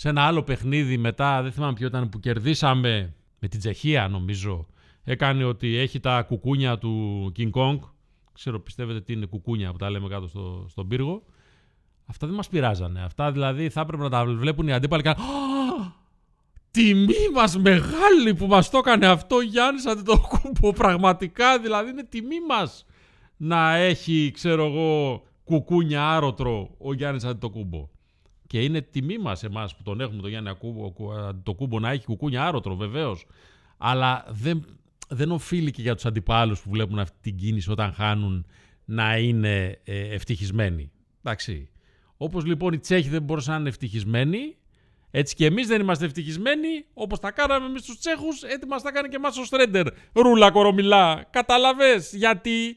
σε 0.00 0.08
ένα 0.08 0.22
άλλο 0.22 0.42
παιχνίδι 0.42 0.96
μετά, 0.96 1.42
δεν 1.42 1.52
θυμάμαι 1.52 1.72
ποιο 1.72 1.86
ήταν, 1.86 2.08
που 2.08 2.20
κερδίσαμε 2.20 3.14
με 3.38 3.48
την 3.48 3.58
Τσεχία 3.58 4.08
νομίζω, 4.08 4.66
έκανε 5.04 5.44
ότι 5.44 5.76
έχει 5.76 6.00
τα 6.00 6.22
κουκούνια 6.22 6.78
του 6.78 7.32
King 7.36 7.50
Kong, 7.50 7.78
ξέρω 8.32 8.60
πιστεύετε 8.60 9.00
τι 9.00 9.12
είναι 9.12 9.26
κουκούνια 9.26 9.70
που 9.72 9.76
τα 9.76 9.90
λέμε 9.90 10.08
κάτω 10.08 10.26
στο, 10.26 10.66
στον 10.68 10.88
πύργο, 10.88 11.22
αυτά 12.06 12.26
δεν 12.26 12.36
μας 12.36 12.48
πειράζανε. 12.48 13.02
Αυτά 13.02 13.32
δηλαδή 13.32 13.68
θα 13.68 13.80
έπρεπε 13.80 14.02
να 14.02 14.08
τα 14.08 14.24
βλέπουν 14.24 14.68
οι 14.68 14.72
αντίπαλοι 14.72 15.02
και 15.02 15.14
Τιμή 16.70 17.28
μας 17.34 17.58
μεγάλη 17.58 18.34
που 18.36 18.46
μας 18.46 18.70
το 18.70 18.78
έκανε 18.78 19.06
αυτό 19.06 19.40
Γιάννης 19.40 19.86
Αντιτοκούμπο. 19.86 20.72
Πραγματικά 20.72 21.58
δηλαδή 21.58 21.90
είναι 21.90 22.04
τιμή 22.04 22.40
μας 22.48 22.86
να 23.36 23.74
έχει 23.74 24.30
ξέρω 24.34 24.64
εγώ 24.64 25.22
κουκούνια 25.44 26.10
άρωτρο 26.10 26.70
ο 26.78 26.92
Γιάννης 26.92 27.24
Αντιτοκούμπο. 27.24 27.88
Και 28.50 28.62
είναι 28.62 28.80
τιμή 28.80 29.18
μας 29.18 29.44
εμάς 29.44 29.76
που 29.76 29.82
τον 29.82 30.00
έχουμε 30.00 30.20
τον 30.20 30.30
Γιάννη 30.30 30.50
Αντιτοκούμπο 31.28 31.78
να 31.78 31.90
έχει 31.90 32.04
κουκούνια 32.04 32.46
άρωτρο 32.46 32.76
βεβαίως. 32.76 33.26
Αλλά 33.78 34.24
δεν, 34.28 34.64
δεν 35.08 35.30
οφείλει 35.30 35.70
και 35.70 35.82
για 35.82 35.94
τους 35.94 36.04
αντιπάλους 36.04 36.60
που 36.60 36.70
βλέπουν 36.70 36.98
αυτή 36.98 37.16
την 37.20 37.36
κίνηση 37.36 37.70
όταν 37.70 37.92
χάνουν 37.92 38.46
να 38.84 39.16
είναι 39.18 39.80
ε, 39.84 40.14
ευτυχισμένοι. 40.14 40.90
Εντάξει. 41.22 41.68
Όπως 42.16 42.44
λοιπόν 42.44 42.72
οι 42.72 42.78
Τσέχοι 42.78 43.08
δεν 43.08 43.22
μπορούσαν 43.22 43.54
να 43.54 43.60
είναι 43.60 43.68
ευτυχισμένοι, 43.68 44.56
έτσι 45.10 45.34
και 45.34 45.46
εμείς 45.46 45.66
δεν 45.66 45.80
είμαστε 45.80 46.04
ευτυχισμένοι 46.04 46.84
όπως 46.94 47.18
τα 47.18 47.30
κάναμε 47.30 47.66
εμείς 47.66 47.82
τους 47.82 47.98
Τσέχους, 47.98 48.42
έτσι 48.42 48.66
μας 48.68 48.82
τα 48.82 48.92
κάνει 48.92 49.08
και 49.08 49.16
εμάς 49.16 49.38
ο 49.38 49.44
Στρέντερ. 49.44 49.86
Ρούλα 50.12 50.50
κορομιλά. 50.50 51.26
Καταλαβέ 51.30 52.02
γιατί 52.12 52.76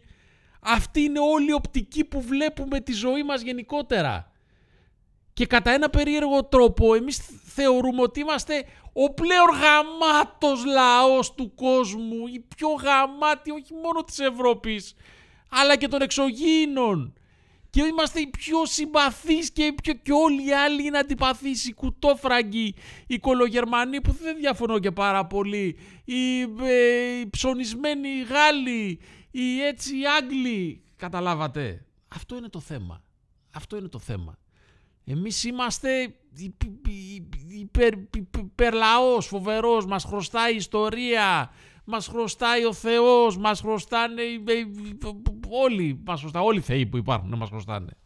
αυτή 0.59 1.01
είναι 1.01 1.19
όλη 1.19 1.49
η 1.49 1.53
οπτική 1.53 2.03
που 2.03 2.21
βλέπουμε 2.21 2.79
τη 2.79 2.93
ζωή 2.93 3.23
μας 3.23 3.41
γενικότερα. 3.41 4.32
Και 5.33 5.45
κατά 5.45 5.71
ένα 5.71 5.89
περίεργο 5.89 6.43
τρόπο 6.43 6.95
εμείς 6.95 7.21
θεωρούμε 7.45 8.01
ότι 8.01 8.19
είμαστε 8.19 8.65
ο 8.93 9.13
πλέον 9.13 9.49
γαμάτος 9.49 10.65
λαός 10.65 11.33
του 11.33 11.53
κόσμου, 11.55 12.27
η 12.27 12.45
πιο 12.55 12.67
γαμάτη 12.69 13.51
όχι 13.51 13.73
μόνο 13.83 14.03
της 14.03 14.19
Ευρώπης, 14.19 14.93
αλλά 15.49 15.75
και 15.75 15.87
των 15.87 16.01
εξωγήινων 16.01 17.13
και 17.73 17.83
είμαστε 17.83 18.19
οι 18.19 18.27
πιο 18.27 18.65
συμπαθείς 18.65 19.51
και, 19.51 19.73
πιο, 19.83 19.93
και 19.93 20.11
όλοι 20.11 20.47
οι 20.47 20.53
άλλοι 20.53 20.85
είναι 20.85 20.97
αντιπαθείς, 20.97 21.65
οι 21.65 21.73
κουτόφραγκοι, 21.73 22.75
οι 23.07 23.19
κολογερμανοί 23.19 24.01
που 24.01 24.11
δεν 24.11 24.37
διαφωνώ 24.37 24.79
και 24.79 24.91
πάρα 24.91 25.25
πολύ, 25.25 25.77
οι, 26.05 26.41
ε, 26.41 27.19
οι 27.19 27.29
ψωνισμένοι 27.29 28.09
Γάλλοι, 28.21 28.99
οι 29.31 29.61
έτσι 29.61 29.99
οι 29.99 30.07
Άγγλοι, 30.07 30.83
καταλάβατε. 30.95 31.85
Αυτό 32.07 32.37
είναι 32.37 32.49
το 32.49 32.59
θέμα. 32.59 33.03
Αυτό 33.53 33.77
είναι 33.77 33.87
το 33.87 33.99
θέμα. 33.99 34.37
Εμείς 35.05 35.43
είμαστε 35.43 36.15
υπερ, 37.47 37.93
υπερλαός, 38.39 39.25
φοβερός, 39.25 39.85
μας 39.85 40.03
χρωστάει 40.03 40.55
ιστορία, 40.55 41.51
μας 41.85 42.07
χρωστάει 42.07 42.65
ο 42.65 42.73
Θεός, 42.73 43.37
μας 43.37 43.61
χρωστάνε 43.61 44.21
όλοι, 45.49 46.01
μας 46.05 46.19
χρωστάνε, 46.19 46.45
όλοι 46.45 46.57
οι 46.57 46.61
θεοί 46.61 46.85
που 46.85 46.97
υπάρχουν 46.97 47.29
να 47.29 47.35
μας 47.35 47.49
χρωστάνε. 47.49 47.97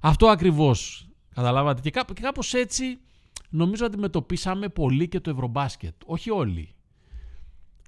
Αυτό 0.00 0.28
ακριβώς, 0.28 1.08
καταλάβατε. 1.34 1.80
Και, 1.80 1.90
κάπως, 1.90 2.16
και 2.16 2.22
κάπως 2.22 2.54
έτσι 2.54 2.98
νομίζω 3.48 3.86
αντιμετωπίσαμε 3.86 4.68
πολύ 4.68 5.08
και 5.08 5.20
το 5.20 5.30
Ευρωμπάσκετ. 5.30 5.94
Όχι 6.04 6.30
όλοι. 6.30 6.74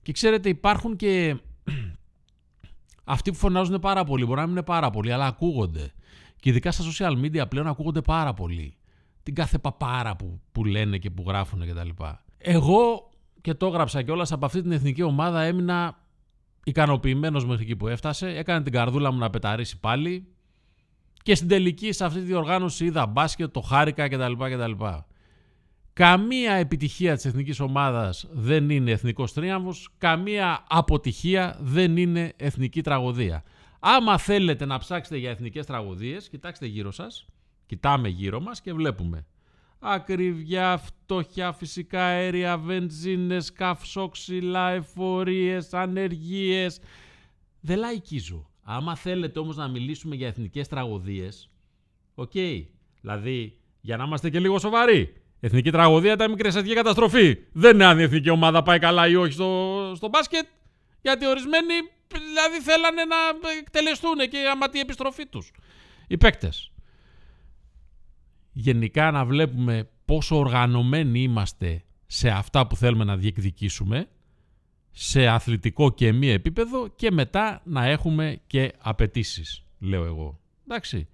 Και 0.02 0.12
ξέρετε 0.12 0.48
υπάρχουν 0.48 0.96
και 0.96 1.36
αυτοί 3.04 3.30
που 3.30 3.36
φωνάζουν 3.36 3.80
πάρα 3.80 4.04
πολύ, 4.04 4.24
μπορεί 4.24 4.36
να 4.36 4.46
μην 4.46 4.50
είναι 4.50 4.62
πάρα 4.62 4.90
πολύ, 4.90 5.12
αλλά 5.12 5.26
ακούγονται. 5.26 5.92
Και 6.40 6.48
ειδικά 6.48 6.72
στα 6.72 6.84
social 6.84 7.24
media 7.24 7.48
πλέον 7.48 7.66
ακούγονται 7.66 8.00
πάρα 8.00 8.34
πολύ. 8.34 8.76
Την 9.22 9.34
κάθε 9.34 9.58
παπάρα 9.58 10.16
που, 10.16 10.40
που 10.52 10.64
λένε 10.64 10.98
και 10.98 11.10
που 11.10 11.24
γράφουν 11.26 11.60
κτλ. 11.66 11.88
Εγώ 12.38 13.10
και 13.40 13.54
το 13.54 13.66
έγραψα 13.66 14.02
κιόλας 14.02 14.32
από 14.32 14.46
αυτή 14.46 14.62
την 14.62 14.72
εθνική 14.72 15.02
ομάδα 15.02 15.42
έμεινα 15.42 15.98
ικανοποιημένος 16.64 17.46
μέχρι 17.46 17.62
εκεί 17.62 17.76
που 17.76 17.88
έφτασε. 17.88 18.28
Έκανε 18.28 18.62
την 18.62 18.72
καρδούλα 18.72 19.12
μου 19.12 19.18
να 19.18 19.30
πεταρίσει 19.30 19.78
πάλι. 19.80 20.26
Και 21.22 21.34
στην 21.34 21.48
τελική 21.48 21.92
σε 21.92 22.04
αυτή 22.04 22.18
τη 22.18 22.24
διοργάνωση 22.24 22.84
είδα 22.84 23.06
μπάσκετ, 23.06 23.52
το 23.52 23.60
χάρηκα 23.60 24.08
κτλ. 24.08 24.32
κτλ. 24.32 24.84
Καμία 25.92 26.52
επιτυχία 26.52 27.14
της 27.14 27.24
εθνικής 27.24 27.60
ομάδας 27.60 28.26
δεν 28.30 28.70
είναι 28.70 28.90
εθνικός 28.90 29.32
τρίαμβος, 29.32 29.88
καμία 29.98 30.64
αποτυχία 30.68 31.56
δεν 31.60 31.96
είναι 31.96 32.32
εθνική 32.36 32.82
τραγωδία. 32.82 33.42
Άμα 33.78 34.18
θέλετε 34.18 34.64
να 34.64 34.78
ψάξετε 34.78 35.16
για 35.16 35.30
εθνικές 35.30 35.66
τραγωδίες, 35.66 36.28
κοιτάξτε 36.28 36.66
γύρω 36.66 36.90
σας, 36.90 37.26
κοιτάμε 37.66 38.08
γύρω 38.08 38.40
μας 38.40 38.60
και 38.60 38.72
βλέπουμε 38.72 39.26
Ακριβιά, 39.80 40.76
φτώχεια, 40.76 41.52
φυσικά 41.52 42.04
αέρια, 42.04 42.58
βενζίνες, 42.58 43.52
καυσόξυλα, 43.52 44.70
εφορίες, 44.70 45.74
ανεργίες. 45.74 46.80
Δεν 47.60 47.78
λαϊκίζω. 47.78 48.50
Άμα 48.62 48.96
θέλετε 48.96 49.38
όμως 49.38 49.56
να 49.56 49.68
μιλήσουμε 49.68 50.14
για 50.14 50.26
εθνικές 50.26 50.68
τραγωδίες, 50.68 51.50
OK. 52.14 52.30
Okay. 52.34 52.64
Δηλαδή, 53.00 53.58
για 53.80 53.96
να 53.96 54.04
είμαστε 54.04 54.30
και 54.30 54.40
λίγο 54.40 54.58
σοβαροί. 54.58 55.12
Εθνική 55.40 55.70
τραγωδία 55.70 56.12
ήταν 56.12 56.30
μικρή 56.30 56.74
καταστροφή. 56.74 57.38
Δεν 57.52 57.74
είναι 57.74 57.84
αν 57.84 57.98
η 57.98 58.02
εθνική 58.02 58.30
ομάδα 58.30 58.62
πάει 58.62 58.78
καλά 58.78 59.08
ή 59.08 59.14
όχι 59.14 59.32
στο, 59.32 59.92
στο 59.96 60.08
μπάσκετ. 60.08 60.46
Γιατί 61.00 61.26
ορισμένοι 61.26 61.74
δηλαδή 62.16 62.60
θέλανε 62.60 63.04
να 63.04 63.16
εκτελεστούν 63.58 64.18
και 64.30 64.38
άμα 64.52 64.68
τη 64.68 64.80
επιστροφή 64.80 65.26
τους. 65.26 65.50
Οι 66.06 66.16
παίκτες 66.16 66.72
γενικά 68.60 69.10
να 69.10 69.24
βλέπουμε 69.24 69.88
πόσο 70.04 70.36
οργανωμένοι 70.36 71.22
είμαστε 71.22 71.82
σε 72.06 72.28
αυτά 72.28 72.66
που 72.66 72.76
θέλουμε 72.76 73.04
να 73.04 73.16
διεκδικήσουμε 73.16 74.08
σε 74.90 75.26
αθλητικό 75.26 75.90
και 75.90 76.12
μη 76.12 76.28
επίπεδο 76.28 76.88
και 76.96 77.10
μετά 77.10 77.60
να 77.64 77.84
έχουμε 77.84 78.40
και 78.46 78.72
απαιτήσεις, 78.78 79.64
λέω 79.78 80.04
εγώ. 80.04 80.40
Εντάξει. 80.68 81.08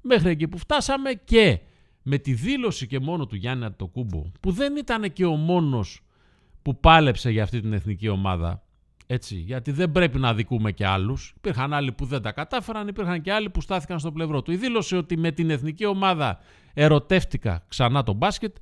Μέχρι 0.00 0.30
εκεί 0.30 0.48
που 0.48 0.58
φτάσαμε 0.58 1.12
και 1.12 1.60
με 2.02 2.18
τη 2.18 2.34
δήλωση 2.34 2.86
και 2.86 3.00
μόνο 3.00 3.26
του 3.26 3.36
Γιάννη 3.36 3.64
Αντοκούμπο 3.64 4.32
που 4.40 4.50
δεν 4.50 4.76
ήταν 4.76 5.12
και 5.12 5.24
ο 5.24 5.34
μόνος 5.34 6.00
που 6.62 6.80
πάλεψε 6.80 7.30
για 7.30 7.42
αυτή 7.42 7.60
την 7.60 7.72
εθνική 7.72 8.08
ομάδα 8.08 8.62
έτσι, 9.12 9.36
γιατί 9.36 9.70
δεν 9.70 9.92
πρέπει 9.92 10.18
να 10.18 10.34
δικούμε 10.34 10.72
και 10.72 10.86
άλλους. 10.86 11.34
Υπήρχαν 11.36 11.72
άλλοι 11.72 11.92
που 11.92 12.04
δεν 12.04 12.22
τα 12.22 12.32
κατάφεραν, 12.32 12.88
υπήρχαν 12.88 13.22
και 13.22 13.32
άλλοι 13.32 13.50
που 13.50 13.60
στάθηκαν 13.60 13.98
στο 13.98 14.12
πλευρό 14.12 14.42
του. 14.42 14.52
Η 14.52 14.56
δήλωση 14.56 14.96
ότι 14.96 15.16
με 15.16 15.30
την 15.30 15.50
εθνική 15.50 15.86
ομάδα 15.86 16.38
ερωτεύτηκα 16.74 17.64
ξανά 17.68 18.02
το 18.02 18.12
μπάσκετ, 18.12 18.56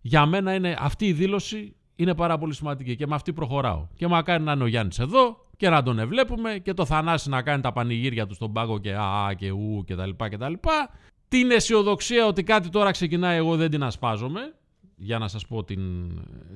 για 0.00 0.26
μένα 0.26 0.54
είναι 0.54 0.76
αυτή 0.78 1.06
η 1.06 1.12
δήλωση 1.12 1.74
είναι 1.96 2.14
πάρα 2.14 2.38
πολύ 2.38 2.54
σημαντική 2.54 2.96
και 2.96 3.06
με 3.06 3.14
αυτή 3.14 3.32
προχωράω. 3.32 3.86
Και 3.94 4.06
μακάρι 4.06 4.42
να 4.42 4.52
είναι 4.52 4.62
ο 4.62 4.66
Γιάννης 4.66 4.98
εδώ 4.98 5.46
και 5.56 5.68
να 5.68 5.82
τον 5.82 5.98
ευλέπουμε 5.98 6.58
και 6.58 6.74
το 6.74 6.84
Θανάση 6.84 7.28
να 7.28 7.42
κάνει 7.42 7.62
τα 7.62 7.72
πανηγύρια 7.72 8.26
του 8.26 8.34
στον 8.34 8.52
πάγκο 8.52 8.78
και 8.78 8.94
α 8.94 9.34
και 9.36 9.50
ου 9.50 9.82
και 9.86 9.94
τα 9.94 10.06
λοιπά 10.06 10.28
και 10.28 10.36
τα 10.36 10.48
λοιπά. 10.48 10.90
Την 11.28 11.50
αισιοδοξία 11.50 12.26
ότι 12.26 12.42
κάτι 12.42 12.68
τώρα 12.68 12.90
ξεκινάει 12.90 13.36
εγώ 13.36 13.56
δεν 13.56 13.70
την 13.70 13.82
ασπάζομαι 13.82 14.54
για 14.96 15.18
να 15.18 15.28
σας 15.28 15.46
πω 15.46 15.64
την, 15.64 15.80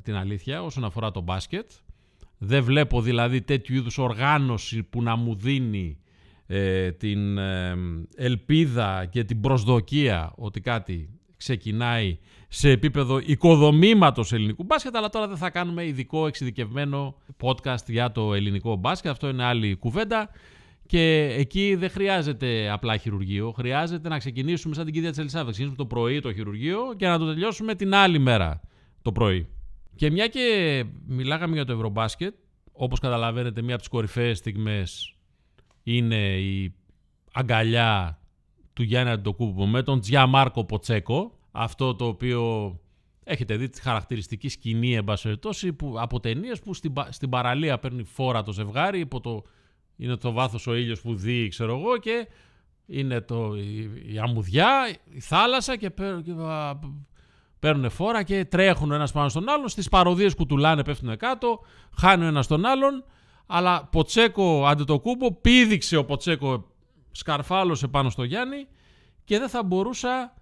την 0.02 0.14
αλήθεια 0.14 0.62
όσον 0.62 0.84
αφορά 0.84 1.10
το 1.10 1.20
μπάσκετ. 1.20 1.70
Δεν 2.38 2.64
βλέπω 2.64 3.00
δηλαδή 3.00 3.42
τέτοιου 3.42 3.76
είδους 3.76 3.98
οργάνωση 3.98 4.82
που 4.82 5.02
να 5.02 5.16
μου 5.16 5.34
δίνει 5.34 5.98
ε, 6.46 6.92
την 6.92 7.38
ε, 7.38 7.76
ελπίδα 8.16 9.06
και 9.10 9.24
την 9.24 9.40
προσδοκία 9.40 10.32
ότι 10.36 10.60
κάτι 10.60 11.08
ξεκινάει 11.36 12.18
σε 12.48 12.70
επίπεδο 12.70 13.18
οικοδομήματος 13.24 14.32
ελληνικού 14.32 14.64
μπάσκετ, 14.64 14.96
αλλά 14.96 15.08
τώρα 15.08 15.28
δεν 15.28 15.36
θα 15.36 15.50
κάνουμε 15.50 15.86
ειδικό 15.86 16.26
εξειδικευμένο 16.26 17.14
podcast 17.42 17.86
για 17.86 18.12
το 18.12 18.34
ελληνικό 18.34 18.76
μπάσκετ. 18.76 19.10
Αυτό 19.10 19.28
είναι 19.28 19.44
άλλη 19.44 19.76
κουβέντα. 19.76 20.30
Και 20.86 21.34
εκεί 21.38 21.74
δεν 21.74 21.90
χρειάζεται 21.90 22.70
απλά 22.70 22.96
χειρουργείο. 22.96 23.50
Χρειάζεται 23.50 24.08
να 24.08 24.18
ξεκινήσουμε 24.18 24.74
σαν 24.74 24.84
την 24.84 24.94
κυρία 24.94 25.10
της 25.10 25.18
Ελισάβετς. 25.18 25.50
Ξεκινήσουμε 25.50 25.88
το 25.88 25.94
πρωί 25.94 26.20
το 26.20 26.32
χειρουργείο 26.32 26.94
και 26.96 27.06
να 27.06 27.18
το 27.18 27.26
τελειώσουμε 27.26 27.74
την 27.74 27.94
άλλη 27.94 28.18
μέρα 28.18 28.60
το 29.02 29.12
πρωί. 29.12 29.48
Και 29.94 30.10
μια 30.10 30.28
και 30.28 30.84
μιλάγαμε 31.06 31.54
για 31.54 31.64
το 31.64 31.72
Ευρωμπάσκετ, 31.72 32.34
όπως 32.72 33.00
καταλαβαίνετε 33.00 33.62
μία 33.62 33.72
από 33.74 33.82
τις 33.82 33.88
κορυφαίες 33.88 34.38
στιγμές 34.38 35.14
είναι 35.82 36.38
η 36.38 36.74
αγκαλιά 37.32 38.18
του 38.72 38.82
Γιάννη 38.82 39.10
Αντοκούπου 39.10 39.66
με 39.66 39.82
τον 39.82 40.00
Τζιαμάρκο 40.00 40.64
Ποτσέκο, 40.64 41.38
αυτό 41.50 41.94
το 41.94 42.06
οποίο 42.06 42.74
έχετε 43.24 43.56
δει 43.56 43.68
τη 43.68 43.80
χαρακτηριστική 43.80 44.48
σκηνή 44.48 44.94
εμπασχετώσει 44.94 45.72
που, 45.72 45.94
από 45.98 46.20
ταινίες 46.20 46.60
που 46.60 46.74
στην, 46.74 46.92
στην 47.08 47.28
παραλία 47.28 47.78
παίρνει 47.78 48.04
φόρα 48.04 48.42
το 48.42 48.52
ζευγάρι, 48.52 48.98
υπό 48.98 49.20
το, 49.20 49.42
είναι 49.96 50.16
το 50.16 50.32
βάθος 50.32 50.66
ο 50.66 50.74
ήλιος 50.74 51.00
που 51.00 51.14
δει 51.14 51.48
ξέρω 51.48 51.78
εγώ 51.78 51.98
και 51.98 52.28
Είναι 52.86 53.20
το, 53.20 53.56
η, 53.56 53.90
η 54.12 54.18
αμμουδιά, 54.18 54.96
η 55.10 55.20
θάλασσα 55.20 55.76
και, 55.76 55.90
παίρ- 55.90 56.22
και 56.22 56.30
α, 56.30 56.78
παίρνουν 57.64 57.90
φόρα 57.90 58.22
και 58.22 58.44
τρέχουν 58.44 58.90
ο 58.90 58.94
ένας 58.94 59.12
πάνω 59.12 59.28
στον 59.28 59.48
άλλον. 59.48 59.68
Στις 59.68 59.88
παροδίες 59.88 60.34
κουτουλάνε, 60.34 60.84
πέφτουν 60.84 61.16
κάτω, 61.16 61.60
χάνει 61.98 62.24
ο 62.24 62.26
ένας 62.26 62.46
τον 62.46 62.64
άλλον. 62.64 63.04
Αλλά 63.46 63.88
Ποτσέκο 63.92 64.66
αντιτοκούμπο, 64.66 65.32
πήδηξε 65.32 65.96
ο 65.96 66.04
Ποτσέκο, 66.04 66.64
σκαρφάλωσε 67.10 67.86
πάνω 67.86 68.10
στο 68.10 68.24
Γιάννη 68.24 68.66
και 69.24 69.38
δεν 69.38 69.48
θα 69.48 69.62
μπορούσα 69.64 70.34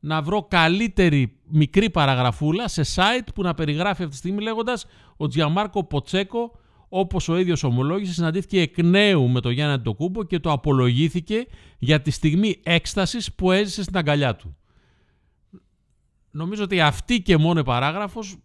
να 0.00 0.22
βρω 0.22 0.42
καλύτερη 0.42 1.36
μικρή 1.46 1.90
παραγραφούλα 1.90 2.68
σε 2.68 2.82
site 2.94 3.28
που 3.34 3.42
να 3.42 3.54
περιγράφει 3.54 4.02
αυτή 4.02 4.12
τη 4.12 4.16
στιγμή 4.16 4.42
λέγοντας 4.42 4.86
ο 5.16 5.26
Τζιαμάρκο 5.26 5.84
Ποτσέκο 5.84 6.58
όπως 6.88 7.28
ο 7.28 7.36
ίδιος 7.36 7.62
ομολόγησε 7.62 8.12
συναντήθηκε 8.12 8.60
εκ 8.60 8.82
νέου 8.82 9.28
με 9.28 9.40
τον 9.40 9.52
Γιάννη 9.52 9.74
Αντιτοκούμπο 9.74 10.24
και 10.24 10.38
το 10.38 10.52
απολογήθηκε 10.52 11.46
για 11.78 12.00
τη 12.00 12.10
στιγμή 12.10 12.60
έκστασης 12.62 13.32
που 13.32 13.52
έζησε 13.52 13.82
στην 13.82 13.96
αγκαλιά 13.96 14.36
του. 14.36 14.56
Νομίζω 16.34 16.62
ότι 16.62 16.80
αυτή 16.80 17.22
και 17.22 17.36
μόνο 17.36 17.60
η 17.60 17.64
παράγραφος 17.64 18.36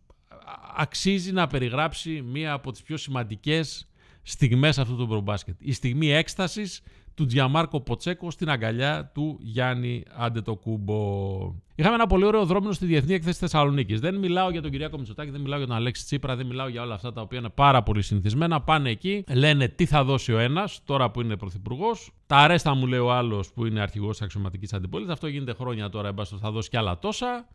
αξίζει 0.75 1.31
να 1.31 1.47
περιγράψει 1.47 2.21
μία 2.21 2.53
από 2.53 2.71
τις 2.71 2.81
πιο 2.81 2.97
σημαντικές 2.97 3.87
στιγμές 4.21 4.77
αυτού 4.77 4.95
του 4.95 5.07
προμπάσκετ. 5.07 5.55
Η 5.59 5.71
στιγμή 5.71 6.11
έκστασης 6.11 6.81
του 7.13 7.25
Τζιαμάρκο 7.25 7.81
Ποτσέκο 7.81 8.31
στην 8.31 8.49
αγκαλιά 8.49 9.11
του 9.13 9.37
Γιάννη 9.41 10.03
Αντετοκούμπο. 10.15 11.53
Είχαμε 11.75 11.95
ένα 11.95 12.07
πολύ 12.07 12.25
ωραίο 12.25 12.45
δρόμο 12.45 12.71
στη 12.71 12.85
Διεθνή 12.85 13.13
Εκθέση 13.13 13.39
Θεσσαλονίκης. 13.39 13.99
Δεν 13.99 14.15
μιλάω 14.15 14.49
για 14.49 14.61
τον 14.61 14.71
Κυριάκο 14.71 14.97
Μητσοτάκη, 14.97 15.29
δεν 15.31 15.41
μιλάω 15.41 15.57
για 15.57 15.67
τον 15.67 15.75
Αλέξη 15.75 16.05
Τσίπρα, 16.05 16.35
δεν 16.35 16.45
μιλάω 16.45 16.67
για 16.67 16.81
όλα 16.81 16.93
αυτά 16.93 17.13
τα 17.13 17.21
οποία 17.21 17.39
είναι 17.39 17.49
πάρα 17.49 17.83
πολύ 17.83 18.01
συνηθισμένα. 18.01 18.61
Πάνε 18.61 18.89
εκεί, 18.89 19.23
λένε 19.33 19.67
τι 19.67 19.85
θα 19.85 20.03
δώσει 20.03 20.33
ο 20.33 20.39
ένας, 20.39 20.81
τώρα 20.85 21.11
που 21.11 21.21
είναι 21.21 21.37
πρωθυπουργός. 21.37 22.11
Τα 22.27 22.37
αρέστα 22.37 22.75
μου 22.75 22.87
λέει 22.87 22.99
ο 22.99 23.13
άλλος 23.13 23.51
που 23.51 23.65
είναι 23.65 23.79
αρχηγός 23.79 24.11
της 24.17 24.21
αξιωματικής 24.21 24.73
αντιπολίτευσης. 24.73 25.21
Αυτό 25.21 25.27
γίνεται 25.27 25.53
χρόνια 25.53 25.89
τώρα, 25.89 26.07
εμπάστο, 26.07 26.37
θα 26.37 26.51
δώσει 26.51 26.69
κι 26.69 26.77
άλλα 26.77 26.99
τόσα. 26.99 27.47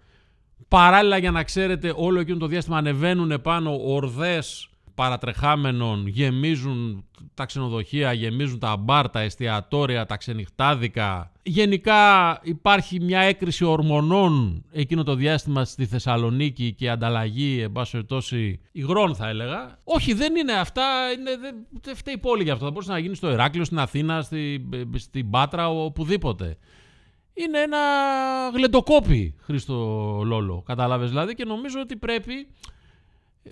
Παράλληλα, 0.69 1.17
για 1.19 1.31
να 1.31 1.43
ξέρετε, 1.43 1.93
όλο 1.97 2.21
εκείνο 2.21 2.39
το 2.39 2.47
διάστημα 2.47 2.77
ανεβαίνουν 2.77 3.41
πάνω 3.43 3.81
ορδές 3.85 4.69
παρατρεχάμενων, 4.95 6.07
γεμίζουν 6.07 7.05
τα 7.35 7.45
ξενοδοχεία, 7.45 8.13
γεμίζουν 8.13 8.59
τα 8.59 8.77
μπαρ, 8.77 9.11
τα 9.11 9.21
εστιατόρια, 9.21 10.07
τα 10.07 10.17
ξενυχτάδικα. 10.17 11.33
Γενικά 11.43 12.39
υπάρχει 12.43 13.01
μια 13.01 13.21
έκρηση 13.21 13.65
ορμονών 13.65 14.65
εκείνο 14.73 15.03
το 15.03 15.15
διάστημα 15.15 15.65
στη 15.65 15.87
Θεσσαλονίκη 15.87 16.73
και 16.73 16.91
ανταλλαγή, 16.91 17.61
εν 17.61 17.73
πάση 17.73 17.91
περιπτώσει, 17.91 18.61
υγρών 18.73 19.15
θα 19.15 19.29
έλεγα. 19.29 19.79
Όχι, 19.85 20.13
δεν 20.15 20.37
είναι 20.37 20.53
αυτά, 20.53 20.83
είναι, 21.19 21.37
δεν, 21.37 21.55
δεν 21.83 21.97
φταίει 21.97 22.19
πόλη 22.19 22.43
για 22.43 22.53
αυτό. 22.53 22.65
Θα 22.65 22.71
μπορούσε 22.71 22.93
να 22.93 22.99
γίνει 22.99 23.15
στο 23.15 23.31
Ηράκλειο, 23.31 23.65
στην 23.65 23.79
Αθήνα, 23.79 24.23
στη, 24.23 24.69
στην 24.95 25.31
Πάτρα, 25.31 25.69
οπουδήποτε 25.69 26.57
είναι 27.35 27.59
ένα 27.59 27.79
γλεντοκόπι, 28.55 29.35
Χρήστο 29.41 29.75
Λόλο. 30.25 30.63
Κατάλαβες 30.67 31.09
δηλαδή 31.09 31.35
και 31.35 31.45
νομίζω 31.45 31.81
ότι 31.81 31.97
πρέπει, 31.97 32.49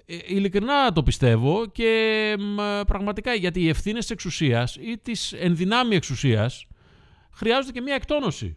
ε, 0.07 0.17
ειλικρινά 0.27 0.93
το 0.93 1.03
πιστεύω 1.03 1.67
και 1.67 2.35
μ, 2.39 2.57
πραγματικά 2.87 3.35
γιατί 3.35 3.61
οι 3.61 3.69
ευθύνες 3.69 4.01
της 4.01 4.11
εξουσίας 4.11 4.77
ή 4.77 4.99
της 5.03 5.33
ενδυνάμει 5.33 5.95
εξουσίας 5.95 6.67
χρειάζονται 7.33 7.73
και 7.73 7.81
μια 7.81 7.95
εκτόνωση. 7.95 8.57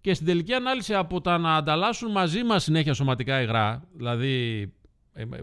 Και 0.00 0.14
στην 0.14 0.26
τελική 0.26 0.52
ανάλυση 0.52 0.94
από 0.94 1.20
τα 1.20 1.38
να 1.38 1.54
ανταλλάσσουν 1.54 2.10
μαζί 2.10 2.42
μας 2.42 2.62
συνέχεια 2.62 2.94
σωματικά 2.94 3.42
υγρά, 3.42 3.88
δηλαδή 3.92 4.62
ε, 5.12 5.22
ε, 5.22 5.36
ε, 5.36 5.42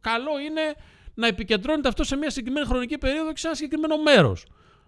καλό 0.00 0.38
είναι 0.46 0.74
να 1.14 1.26
επικεντρώνεται 1.26 1.88
αυτό 1.88 2.04
σε 2.04 2.16
μια 2.16 2.30
συγκεκριμένη 2.30 2.66
χρονική 2.66 2.98
περίοδο 2.98 3.32
και 3.32 3.38
σε 3.38 3.46
ένα 3.46 3.56
συγκεκριμένο 3.56 4.02
μέρος. 4.02 4.46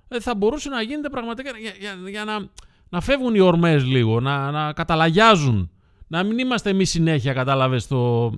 Ε, 0.08 0.20
θα 0.20 0.34
μπορούσε 0.34 0.68
να 0.68 0.82
γίνεται 0.82 1.08
πραγματικά 1.08 1.58
για, 1.58 1.72
για, 1.78 1.98
για 2.08 2.24
να, 2.24 2.50
να 2.88 3.00
φεύγουν 3.00 3.34
οι 3.34 3.40
ορμές 3.40 3.84
λίγο, 3.84 4.20
να, 4.20 4.50
να 4.50 4.72
καταλαγιάζουν. 4.72 5.70
Να 6.06 6.22
μην 6.22 6.38
είμαστε 6.38 6.70
εμείς 6.70 6.90
συνέχεια, 6.90 7.32
κατάλαβες, 7.32 7.86
το, 7.86 8.32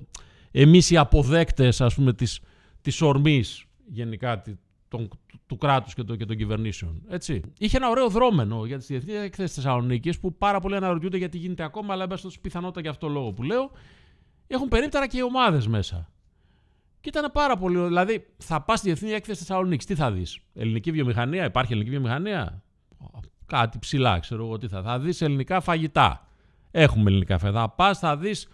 εμείς 0.51 0.91
οι 0.91 0.97
αποδέκτες, 0.97 1.81
ας 1.81 1.95
πούμε, 1.95 2.13
της, 2.13 2.39
της 2.81 3.01
ορμής 3.01 3.63
γενικά 3.87 4.41
τη- 4.41 4.55
των, 4.87 5.07
του, 5.07 5.39
του 5.45 5.57
κράτους 5.57 5.93
και, 5.93 6.03
το, 6.03 6.15
και 6.15 6.25
των 6.25 6.35
κυβερνήσεων. 6.37 7.01
Έτσι. 7.09 7.41
Είχε 7.59 7.77
ένα 7.77 7.89
ωραίο 7.89 8.09
δρόμενο 8.09 8.65
για 8.65 8.77
τις 8.77 8.87
διεθνείς 8.87 9.15
εκθέσεις 9.15 9.55
Θεσσαλονίκης 9.55 10.19
που 10.19 10.37
πάρα 10.37 10.59
πολλοί 10.59 10.75
αναρωτιούνται 10.75 11.17
γιατί 11.17 11.37
γίνεται 11.37 11.63
ακόμα, 11.63 11.93
αλλά 11.93 12.03
έμπασε 12.03 12.27
πιθανότητα 12.41 12.81
για 12.81 12.89
αυτό 12.89 13.07
το 13.07 13.13
λόγο 13.13 13.31
που 13.31 13.43
λέω. 13.43 13.71
Έχουν 14.47 14.67
περίπτερα 14.67 15.07
και 15.07 15.17
οι 15.17 15.21
ομάδες 15.23 15.67
μέσα. 15.67 16.09
Και 17.01 17.09
ήταν 17.09 17.31
πάρα 17.33 17.57
πολύ. 17.57 17.83
Δηλαδή, 17.83 18.25
θα 18.37 18.61
πας 18.61 18.79
στη 18.79 18.87
Διεθνή 18.87 19.11
Έκθεση 19.11 19.39
Θεσσαλονίκης, 19.39 19.85
τι 19.85 19.95
θα 19.95 20.11
δεις; 20.11 20.39
Ελληνική 20.53 20.91
βιομηχανία, 20.91 21.45
υπάρχει 21.45 21.71
ελληνική 21.71 21.91
βιομηχανία; 21.91 22.63
Κάτι 23.49 23.79
ψηλά, 23.79 24.19
ξέρω 24.19 24.45
εγώ 24.45 24.57
τι 24.57 24.67
θα. 24.67 24.81
Θα 24.81 24.99
δεις 24.99 25.21
ελληνικά 25.21 25.61
φαγητά. 25.61 26.27
Έχουμε 26.71 27.09
ελληνικά 27.09 27.37
φαγητά. 27.37 27.59
Θα 27.59 27.69
πας, 27.69 27.99
θα 27.99 28.17
δεις 28.17 28.47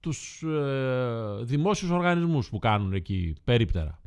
τους 0.00 0.42
ε, 0.42 1.42
δημόσιους 1.42 1.90
οργανισμούς 1.90 2.48
που 2.48 2.58
κάνουν 2.58 2.92
εκεί 2.92 3.34
περίπτερα. 3.44 4.00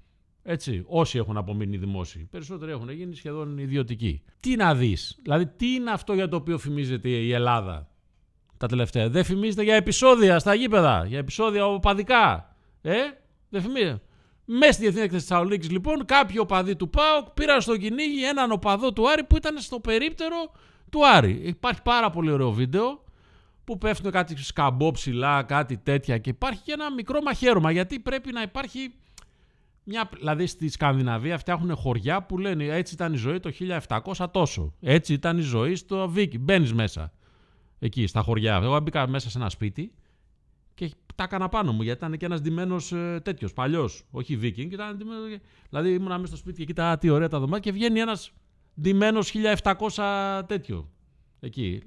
Έτσι, 0.43 0.83
όσοι 0.87 1.17
έχουν 1.17 1.37
απομείνει 1.37 1.77
δημόσιοι. 1.77 2.27
Περισσότεροι 2.31 2.71
έχουν 2.71 2.89
γίνει 2.89 3.15
σχεδόν 3.15 3.57
ιδιωτικοί. 3.57 4.23
Τι 4.39 4.55
να 4.55 4.75
δεις, 4.75 5.19
δηλαδή 5.23 5.45
τι 5.45 5.73
είναι 5.73 5.91
αυτό 5.91 6.13
για 6.13 6.27
το 6.27 6.35
οποίο 6.35 6.57
φημίζεται 6.57 7.09
η 7.09 7.33
Ελλάδα 7.33 7.89
τα 8.57 8.67
τελευταία; 8.67 9.09
Δεν 9.09 9.23
φημίζεται 9.23 9.63
για 9.63 9.75
επεισόδια 9.75 10.39
στα 10.39 10.53
γήπεδα, 10.53 11.05
για 11.05 11.17
επεισόδια 11.17 11.65
οπαδικά. 11.65 12.55
Ε, 12.81 12.95
δεν 13.49 13.61
φημίζεται. 13.61 14.01
Μέσα 14.51 14.71
στη 14.71 14.81
Διεθνή 14.81 15.01
Έκθεση 15.01 15.25
Θεσσαλονίκης, 15.25 15.69
λοιπόν, 15.69 16.05
κάποιοι 16.05 16.35
οπαδοί 16.39 16.75
του 16.75 16.89
ΠΑΟΚ 16.89 17.29
πήραν 17.29 17.61
στο 17.61 17.77
κυνήγι 17.77 18.23
έναν 18.23 18.51
οπαδό 18.51 18.93
του 18.93 19.09
Άρη 19.09 19.23
που 19.23 19.37
ήταν 19.37 19.59
στο 19.59 19.79
περίπτερο 19.79 20.51
του 20.89 21.07
Άρη. 21.07 21.41
Υπάρχει 21.43 21.81
πάρα 21.81 22.09
πολύ 22.09 22.31
ωραίο 22.31 22.51
βίντεο 22.51 23.03
που 23.63 23.77
πέφτουν 23.77 24.11
κάτι 24.11 24.37
σκαμπό 24.43 24.91
ψηλά, 24.91 25.43
κάτι 25.43 25.77
τέτοια 25.77 26.17
και 26.17 26.29
υπάρχει 26.29 26.61
και 26.61 26.71
ένα 26.71 26.93
μικρό 26.93 27.21
μαχαίρωμα 27.21 27.71
γιατί 27.71 27.99
πρέπει 27.99 28.31
να 28.31 28.41
υπάρχει 28.41 28.93
μια, 29.83 30.09
δηλαδή 30.17 30.47
στη 30.47 30.69
Σκανδιναβία 30.69 31.37
φτιάχνουν 31.37 31.75
χωριά 31.75 32.23
που 32.23 32.37
λένε 32.37 32.65
έτσι 32.65 32.93
ήταν 32.93 33.13
η 33.13 33.17
ζωή 33.17 33.39
το 33.39 33.51
1700 34.15 34.25
τόσο. 34.31 34.73
Έτσι 34.79 35.13
ήταν 35.13 35.37
η 35.37 35.41
ζωή 35.41 35.75
στο 35.75 36.09
Βίκυ. 36.09 36.37
Μπαίνεις 36.37 36.73
μέσα 36.73 37.11
εκεί 37.79 38.07
στα 38.07 38.21
χωριά. 38.21 38.59
Εγώ 38.63 38.79
μπήκα 38.79 39.07
μέσα 39.07 39.29
σε 39.29 39.37
ένα 39.37 39.49
σπίτι 39.49 39.81
και 39.81 39.91
τα 41.19 41.25
έκανα 41.25 41.49
πάνω 41.49 41.71
μου 41.71 41.81
γιατί 41.81 42.05
ήταν 42.05 42.17
και 42.17 42.25
ένας 42.25 42.41
ντυμένος 42.41 42.91
ε, 42.91 43.19
τέτοιος, 43.23 43.53
παλιός. 43.53 44.03
Όχι 44.11 44.35
Βίκινγκ. 44.35 44.71
Ήταν 44.71 44.97
ντυμένος, 44.97 45.37
δηλαδή 45.69 45.93
ήμουν 45.93 46.11
μέσα 46.11 46.25
στο 46.25 46.35
σπίτι 46.35 46.57
και 46.57 46.65
κοίτα 46.65 46.97
τι 46.97 47.09
ωραία 47.09 47.27
τα 47.27 47.39
δωμάτια 47.39 47.71
και 47.71 47.77
βγαίνει 47.77 47.99
ένας 47.99 48.31
ντυμένος 48.81 49.33
1700 49.95 50.41
τέτοιο. 50.47 50.89
Εκεί. 51.39 51.81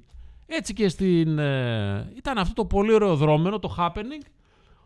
Έτσι 0.46 0.72
και 0.72 0.88
στην. 0.88 1.38
ε, 1.38 2.12
ήταν 2.16 2.38
αυτό 2.38 2.54
το 2.54 2.64
πολύ 2.64 2.92
ωραίο 2.92 3.16
δρόμενο, 3.16 3.58
το 3.58 3.76
happening, 3.78 4.26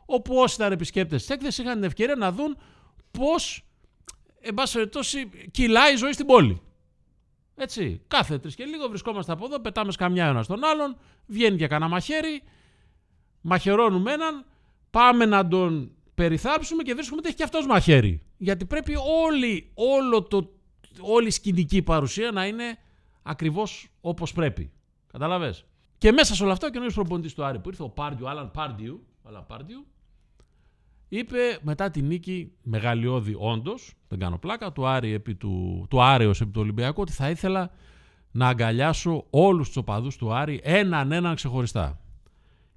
όπου 0.07 0.37
όσοι 0.37 0.55
ήταν 0.55 0.73
επισκέπτες 0.73 1.21
της 1.21 1.31
έκθεσης 1.31 1.59
είχαν 1.59 1.75
την 1.75 1.85
ευκαιρία 1.85 2.15
να 2.15 2.33
δουν 2.33 2.57
πώς, 3.11 3.65
εν 4.41 4.55
πάση 4.55 4.75
περιπτώσει, 4.75 5.31
κυλάει 5.51 5.93
η 5.93 5.97
ζωή 5.97 6.13
στην 6.13 6.27
πόλη. 6.27 6.61
Έτσι, 7.57 8.03
κάθε 8.09 8.39
τρεις 8.39 8.55
και 8.55 8.65
λίγο 8.65 8.89
βρισκόμαστε 8.89 9.33
από 9.33 9.45
εδώ, 9.45 9.61
πετάμε 9.61 9.93
σκαμιά 9.93 10.27
ένα 10.27 10.43
στον 10.43 10.65
άλλον, 10.65 10.97
βγαίνει 11.27 11.57
και 11.57 11.67
κανένα 11.67 11.91
μαχαίρι, 11.91 12.43
μαχαιρώνουμε 13.41 14.13
έναν, 14.13 14.45
πάμε 14.91 15.25
να 15.25 15.49
τον 15.49 15.91
περιθάψουμε 16.15 16.83
και 16.83 16.95
βρίσκουμε 16.95 17.19
ότι 17.19 17.29
έχει 17.29 17.37
και 17.37 17.43
αυτός 17.43 17.67
μαχαίρι. 17.67 18.23
Γιατί 18.37 18.65
πρέπει 18.65 18.93
όλη, 19.27 19.71
όλο 19.75 20.23
το, 20.23 20.51
όλη 21.01 21.27
η 21.27 21.31
σκηνική 21.31 21.83
παρουσία 21.83 22.31
να 22.31 22.47
είναι 22.47 22.79
ακριβώς 23.23 23.89
όπως 24.01 24.33
πρέπει. 24.33 24.71
Καταλαβες; 25.13 25.65
Και 25.99 26.13
μέσα 26.13 26.35
σε 26.35 26.43
όλα 26.43 26.53
αυτά 26.53 26.67
ο 26.67 26.71
καινούριο 26.71 26.95
προπονητής 26.95 27.35
του 27.35 27.45
Άρη 27.45 27.59
που 27.59 27.69
ήρθε 27.69 27.83
ο 27.83 27.89
Πάρντιου, 27.89 28.29
Άλαν 28.29 28.51
Πάρντιου, 28.51 29.07
Άλαν 29.23 29.47
Πάρντιου, 29.47 29.87
είπε 31.09 31.59
μετά 31.63 31.91
τη 31.91 32.03
νίκη 32.03 32.53
μεγαλειώδη 32.63 33.35
όντως, 33.39 33.95
δεν 34.09 34.19
κάνω 34.19 34.39
πλάκα, 34.39 34.73
του, 34.73 34.87
Άρη 34.87 35.13
επί 35.13 35.35
του, 35.35 35.87
του 35.91 36.03
Άρεος 36.03 36.41
επί 36.41 36.51
του 36.51 36.61
Ολυμπιακού, 36.61 37.01
ότι 37.01 37.13
θα 37.13 37.31
ήθελα 37.31 37.71
να 38.31 38.49
αγκαλιάσω 38.49 39.27
όλους 39.31 39.67
τους 39.67 39.77
οπαδούς 39.77 40.17
του 40.17 40.33
Άρη 40.33 40.61
έναν 40.63 41.13
έναν 41.13 41.35
ξεχωριστά. 41.35 42.01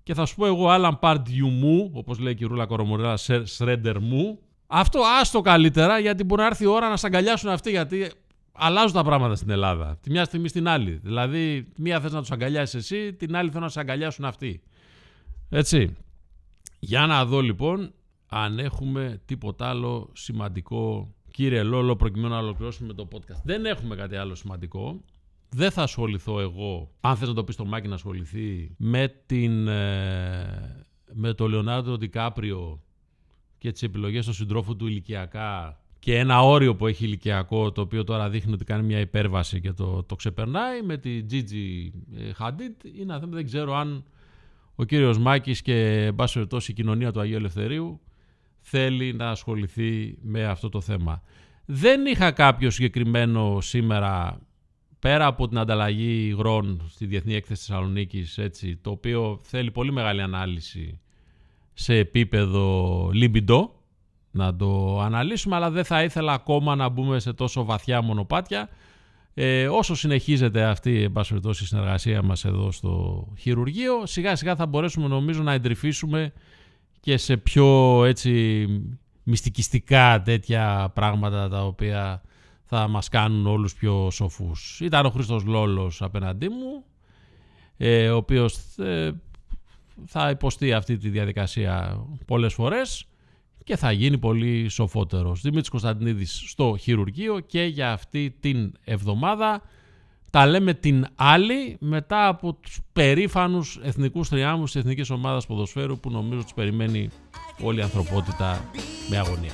Και 0.09 0.15
θα 0.15 0.25
σου 0.25 0.35
πω 0.35 0.45
εγώ, 0.45 0.69
Άλαν 0.69 0.99
Πάρντιου 0.99 1.49
μου, 1.49 1.91
όπως 1.93 2.19
λέει 2.19 2.35
και 2.35 2.43
η 2.43 2.47
Ρούλα 2.47 2.65
Κορομορέλα, 2.65 3.17
Σρέντερ 3.43 3.99
μου, 3.99 4.39
αυτό 4.67 4.99
άστο 5.19 5.41
καλύτερα 5.41 5.99
γιατί 5.99 6.23
μπορεί 6.23 6.41
να 6.41 6.47
έρθει 6.47 6.63
η 6.63 6.67
ώρα 6.67 6.89
να 6.89 6.97
σε 6.97 7.05
αγκαλιάσουν 7.05 7.49
αυτοί 7.49 7.69
γιατί 7.69 8.11
αλλάζουν 8.51 8.93
τα 8.93 9.03
πράγματα 9.03 9.35
στην 9.35 9.49
Ελλάδα. 9.49 9.97
Τη 10.01 10.09
μια 10.09 10.25
στιγμή 10.25 10.47
στην 10.47 10.67
άλλη. 10.67 10.99
Δηλαδή, 11.03 11.63
τη 11.63 11.81
μία 11.81 11.99
θες 11.99 12.11
να 12.11 12.19
τους 12.19 12.31
αγκαλιάσεις 12.31 12.73
εσύ, 12.73 13.13
την 13.13 13.35
άλλη 13.35 13.49
θέλω 13.49 13.63
να 13.63 13.69
σε 13.69 13.79
αγκαλιάσουν 13.79 14.25
αυτοί. 14.25 14.61
Έτσι. 15.49 15.95
Για 16.79 17.05
να 17.05 17.25
δω 17.25 17.41
λοιπόν 17.41 17.93
αν 18.29 18.59
έχουμε 18.59 19.21
τίποτα 19.25 19.69
άλλο 19.69 20.09
σημαντικό, 20.13 21.13
κύριε 21.31 21.63
Λόλο, 21.63 21.95
προκειμένου 21.95 22.33
να 22.33 22.39
ολοκληρώσουμε 22.39 22.93
το 22.93 23.07
podcast. 23.11 23.41
Δεν 23.43 23.65
έχουμε 23.65 23.95
κάτι 23.95 24.15
άλλο 24.15 24.35
σημαντικό. 24.35 25.01
Δεν 25.49 25.71
θα 25.71 25.81
ασχοληθώ 25.81 26.39
εγώ, 26.39 26.91
αν 27.01 27.15
θες 27.15 27.27
να 27.27 27.33
το 27.33 27.43
πεις 27.43 27.55
στο 27.55 27.65
Μάκη 27.65 27.87
να 27.87 27.95
ασχοληθεί, 27.95 28.75
με, 28.77 29.13
την, 29.25 29.67
ε, 29.67 30.85
με 31.13 31.33
το 31.33 31.47
Λεωνάρντο 31.47 31.97
Ντικάπριο 31.97 32.81
και 33.57 33.71
τις 33.71 33.83
επιλογές 33.83 34.25
του 34.25 34.33
συντρόφου 34.33 34.75
του 34.75 34.87
ηλικιακά 34.87 35.79
και 35.99 36.17
ένα 36.17 36.41
όριο 36.41 36.75
που 36.75 36.87
έχει 36.87 37.05
ηλικιακό 37.05 37.71
το 37.71 37.81
οποίο 37.81 38.03
τώρα 38.03 38.29
δείχνει 38.29 38.53
ότι 38.53 38.63
κάνει 38.63 38.83
μια 38.83 38.99
υπέρβαση 38.99 39.61
και 39.61 39.71
το, 39.71 40.03
το 40.03 40.15
ξεπερνάει 40.15 40.81
με 40.81 40.97
τη 40.97 41.25
Gigi 41.31 41.89
Hadid 42.39 42.85
είναι 42.99 43.19
θέμα 43.19 43.35
δεν 43.35 43.45
ξέρω 43.45 43.75
αν 43.75 44.03
ο 44.75 44.83
κύριος 44.83 45.17
Μάκης 45.17 45.61
και 45.61 46.05
εν 46.05 46.15
πάση 46.15 46.47
η 46.67 46.73
κοινωνία 46.73 47.11
του 47.11 47.19
Αγίου 47.19 47.35
Ελευθερίου 47.35 48.01
θέλει 48.59 49.13
να 49.13 49.29
ασχοληθεί 49.29 50.17
με 50.21 50.45
αυτό 50.45 50.69
το 50.69 50.81
θέμα. 50.81 51.21
Δεν 51.65 52.05
είχα 52.05 52.31
κάποιο 52.31 52.69
συγκεκριμένο 52.69 53.61
σήμερα 53.61 54.39
πέρα 54.99 55.25
από 55.25 55.47
την 55.47 55.57
ανταλλαγή 55.57 56.27
υγρών 56.27 56.81
στη 56.89 57.05
Διεθνή 57.05 57.35
Έκθεση 57.35 57.65
Θεσσαλονίκης, 57.65 58.39
το 58.81 58.89
οποίο 58.89 59.39
θέλει 59.43 59.71
πολύ 59.71 59.91
μεγάλη 59.91 60.21
ανάλυση 60.21 60.99
σε 61.73 61.95
επίπεδο 61.95 63.09
λιμπιντό, 63.13 63.73
να 64.31 64.55
το 64.55 64.99
αναλύσουμε, 65.01 65.55
αλλά 65.55 65.69
δεν 65.69 65.83
θα 65.83 66.03
ήθελα 66.03 66.33
ακόμα 66.33 66.75
να 66.75 66.89
μπούμε 66.89 67.19
σε 67.19 67.33
τόσο 67.33 67.63
βαθιά 67.63 68.01
μονοπάτια. 68.01 68.69
Ε, 69.33 69.67
όσο 69.67 69.95
συνεχίζεται 69.95 70.63
αυτή 70.63 70.91
η 71.01 71.11
συνεργασία 71.53 72.21
μας 72.21 72.45
εδώ 72.45 72.71
στο 72.71 73.27
χειρουργείο, 73.37 74.05
σιγά 74.05 74.35
σιγά 74.35 74.55
θα 74.55 74.65
μπορέσουμε 74.65 75.07
νομίζω 75.07 75.43
να 75.43 75.53
εντρυφήσουμε 75.53 76.33
και 76.99 77.17
σε 77.17 77.37
πιο 77.37 78.03
έτσι 78.05 78.65
μυστικιστικά 79.23 80.21
τέτοια 80.21 80.91
πράγματα 80.93 81.49
τα 81.49 81.65
οποία 81.65 82.21
θα 82.71 82.87
μας 82.87 83.09
κάνουν 83.09 83.47
όλους 83.47 83.73
πιο 83.73 84.09
σοφούς. 84.11 84.79
Ήταν 84.79 85.05
ο 85.05 85.09
Χρήστος 85.09 85.43
Λόλος 85.43 86.01
απέναντί 86.01 86.49
μου, 86.49 86.83
ε, 87.77 88.09
ο 88.09 88.15
οποίος 88.15 88.77
ε, 88.77 89.21
θα 90.05 90.29
υποστεί 90.29 90.73
αυτή 90.73 90.97
τη 90.97 91.09
διαδικασία 91.09 92.03
πολλές 92.25 92.53
φορές 92.53 93.05
και 93.63 93.75
θα 93.75 93.91
γίνει 93.91 94.17
πολύ 94.17 94.69
σοφότερος. 94.69 95.41
Δημήτρης 95.41 95.69
Κωνσταντινίδης 95.69 96.43
στο 96.47 96.75
χειρουργείο 96.79 97.39
και 97.39 97.63
για 97.63 97.91
αυτή 97.91 98.35
την 98.39 98.73
εβδομάδα 98.83 99.61
τα 100.31 100.47
λέμε 100.47 100.73
την 100.73 101.05
άλλη 101.15 101.77
μετά 101.79 102.27
από 102.27 102.53
τους 102.53 102.79
περήφανους 102.93 103.79
εθνικούς 103.83 104.29
τριάμους 104.29 104.71
της 104.71 104.81
Εθνικής 104.81 105.09
Ομάδας 105.09 105.45
Ποδοσφαίρου 105.45 105.99
που 105.99 106.09
νομίζω 106.09 106.41
τους 106.41 106.53
περιμένει 106.53 107.09
όλη 107.61 107.79
η 107.79 107.81
ανθρωπότητα 107.81 108.69
με 109.09 109.17
αγωνία. 109.17 109.53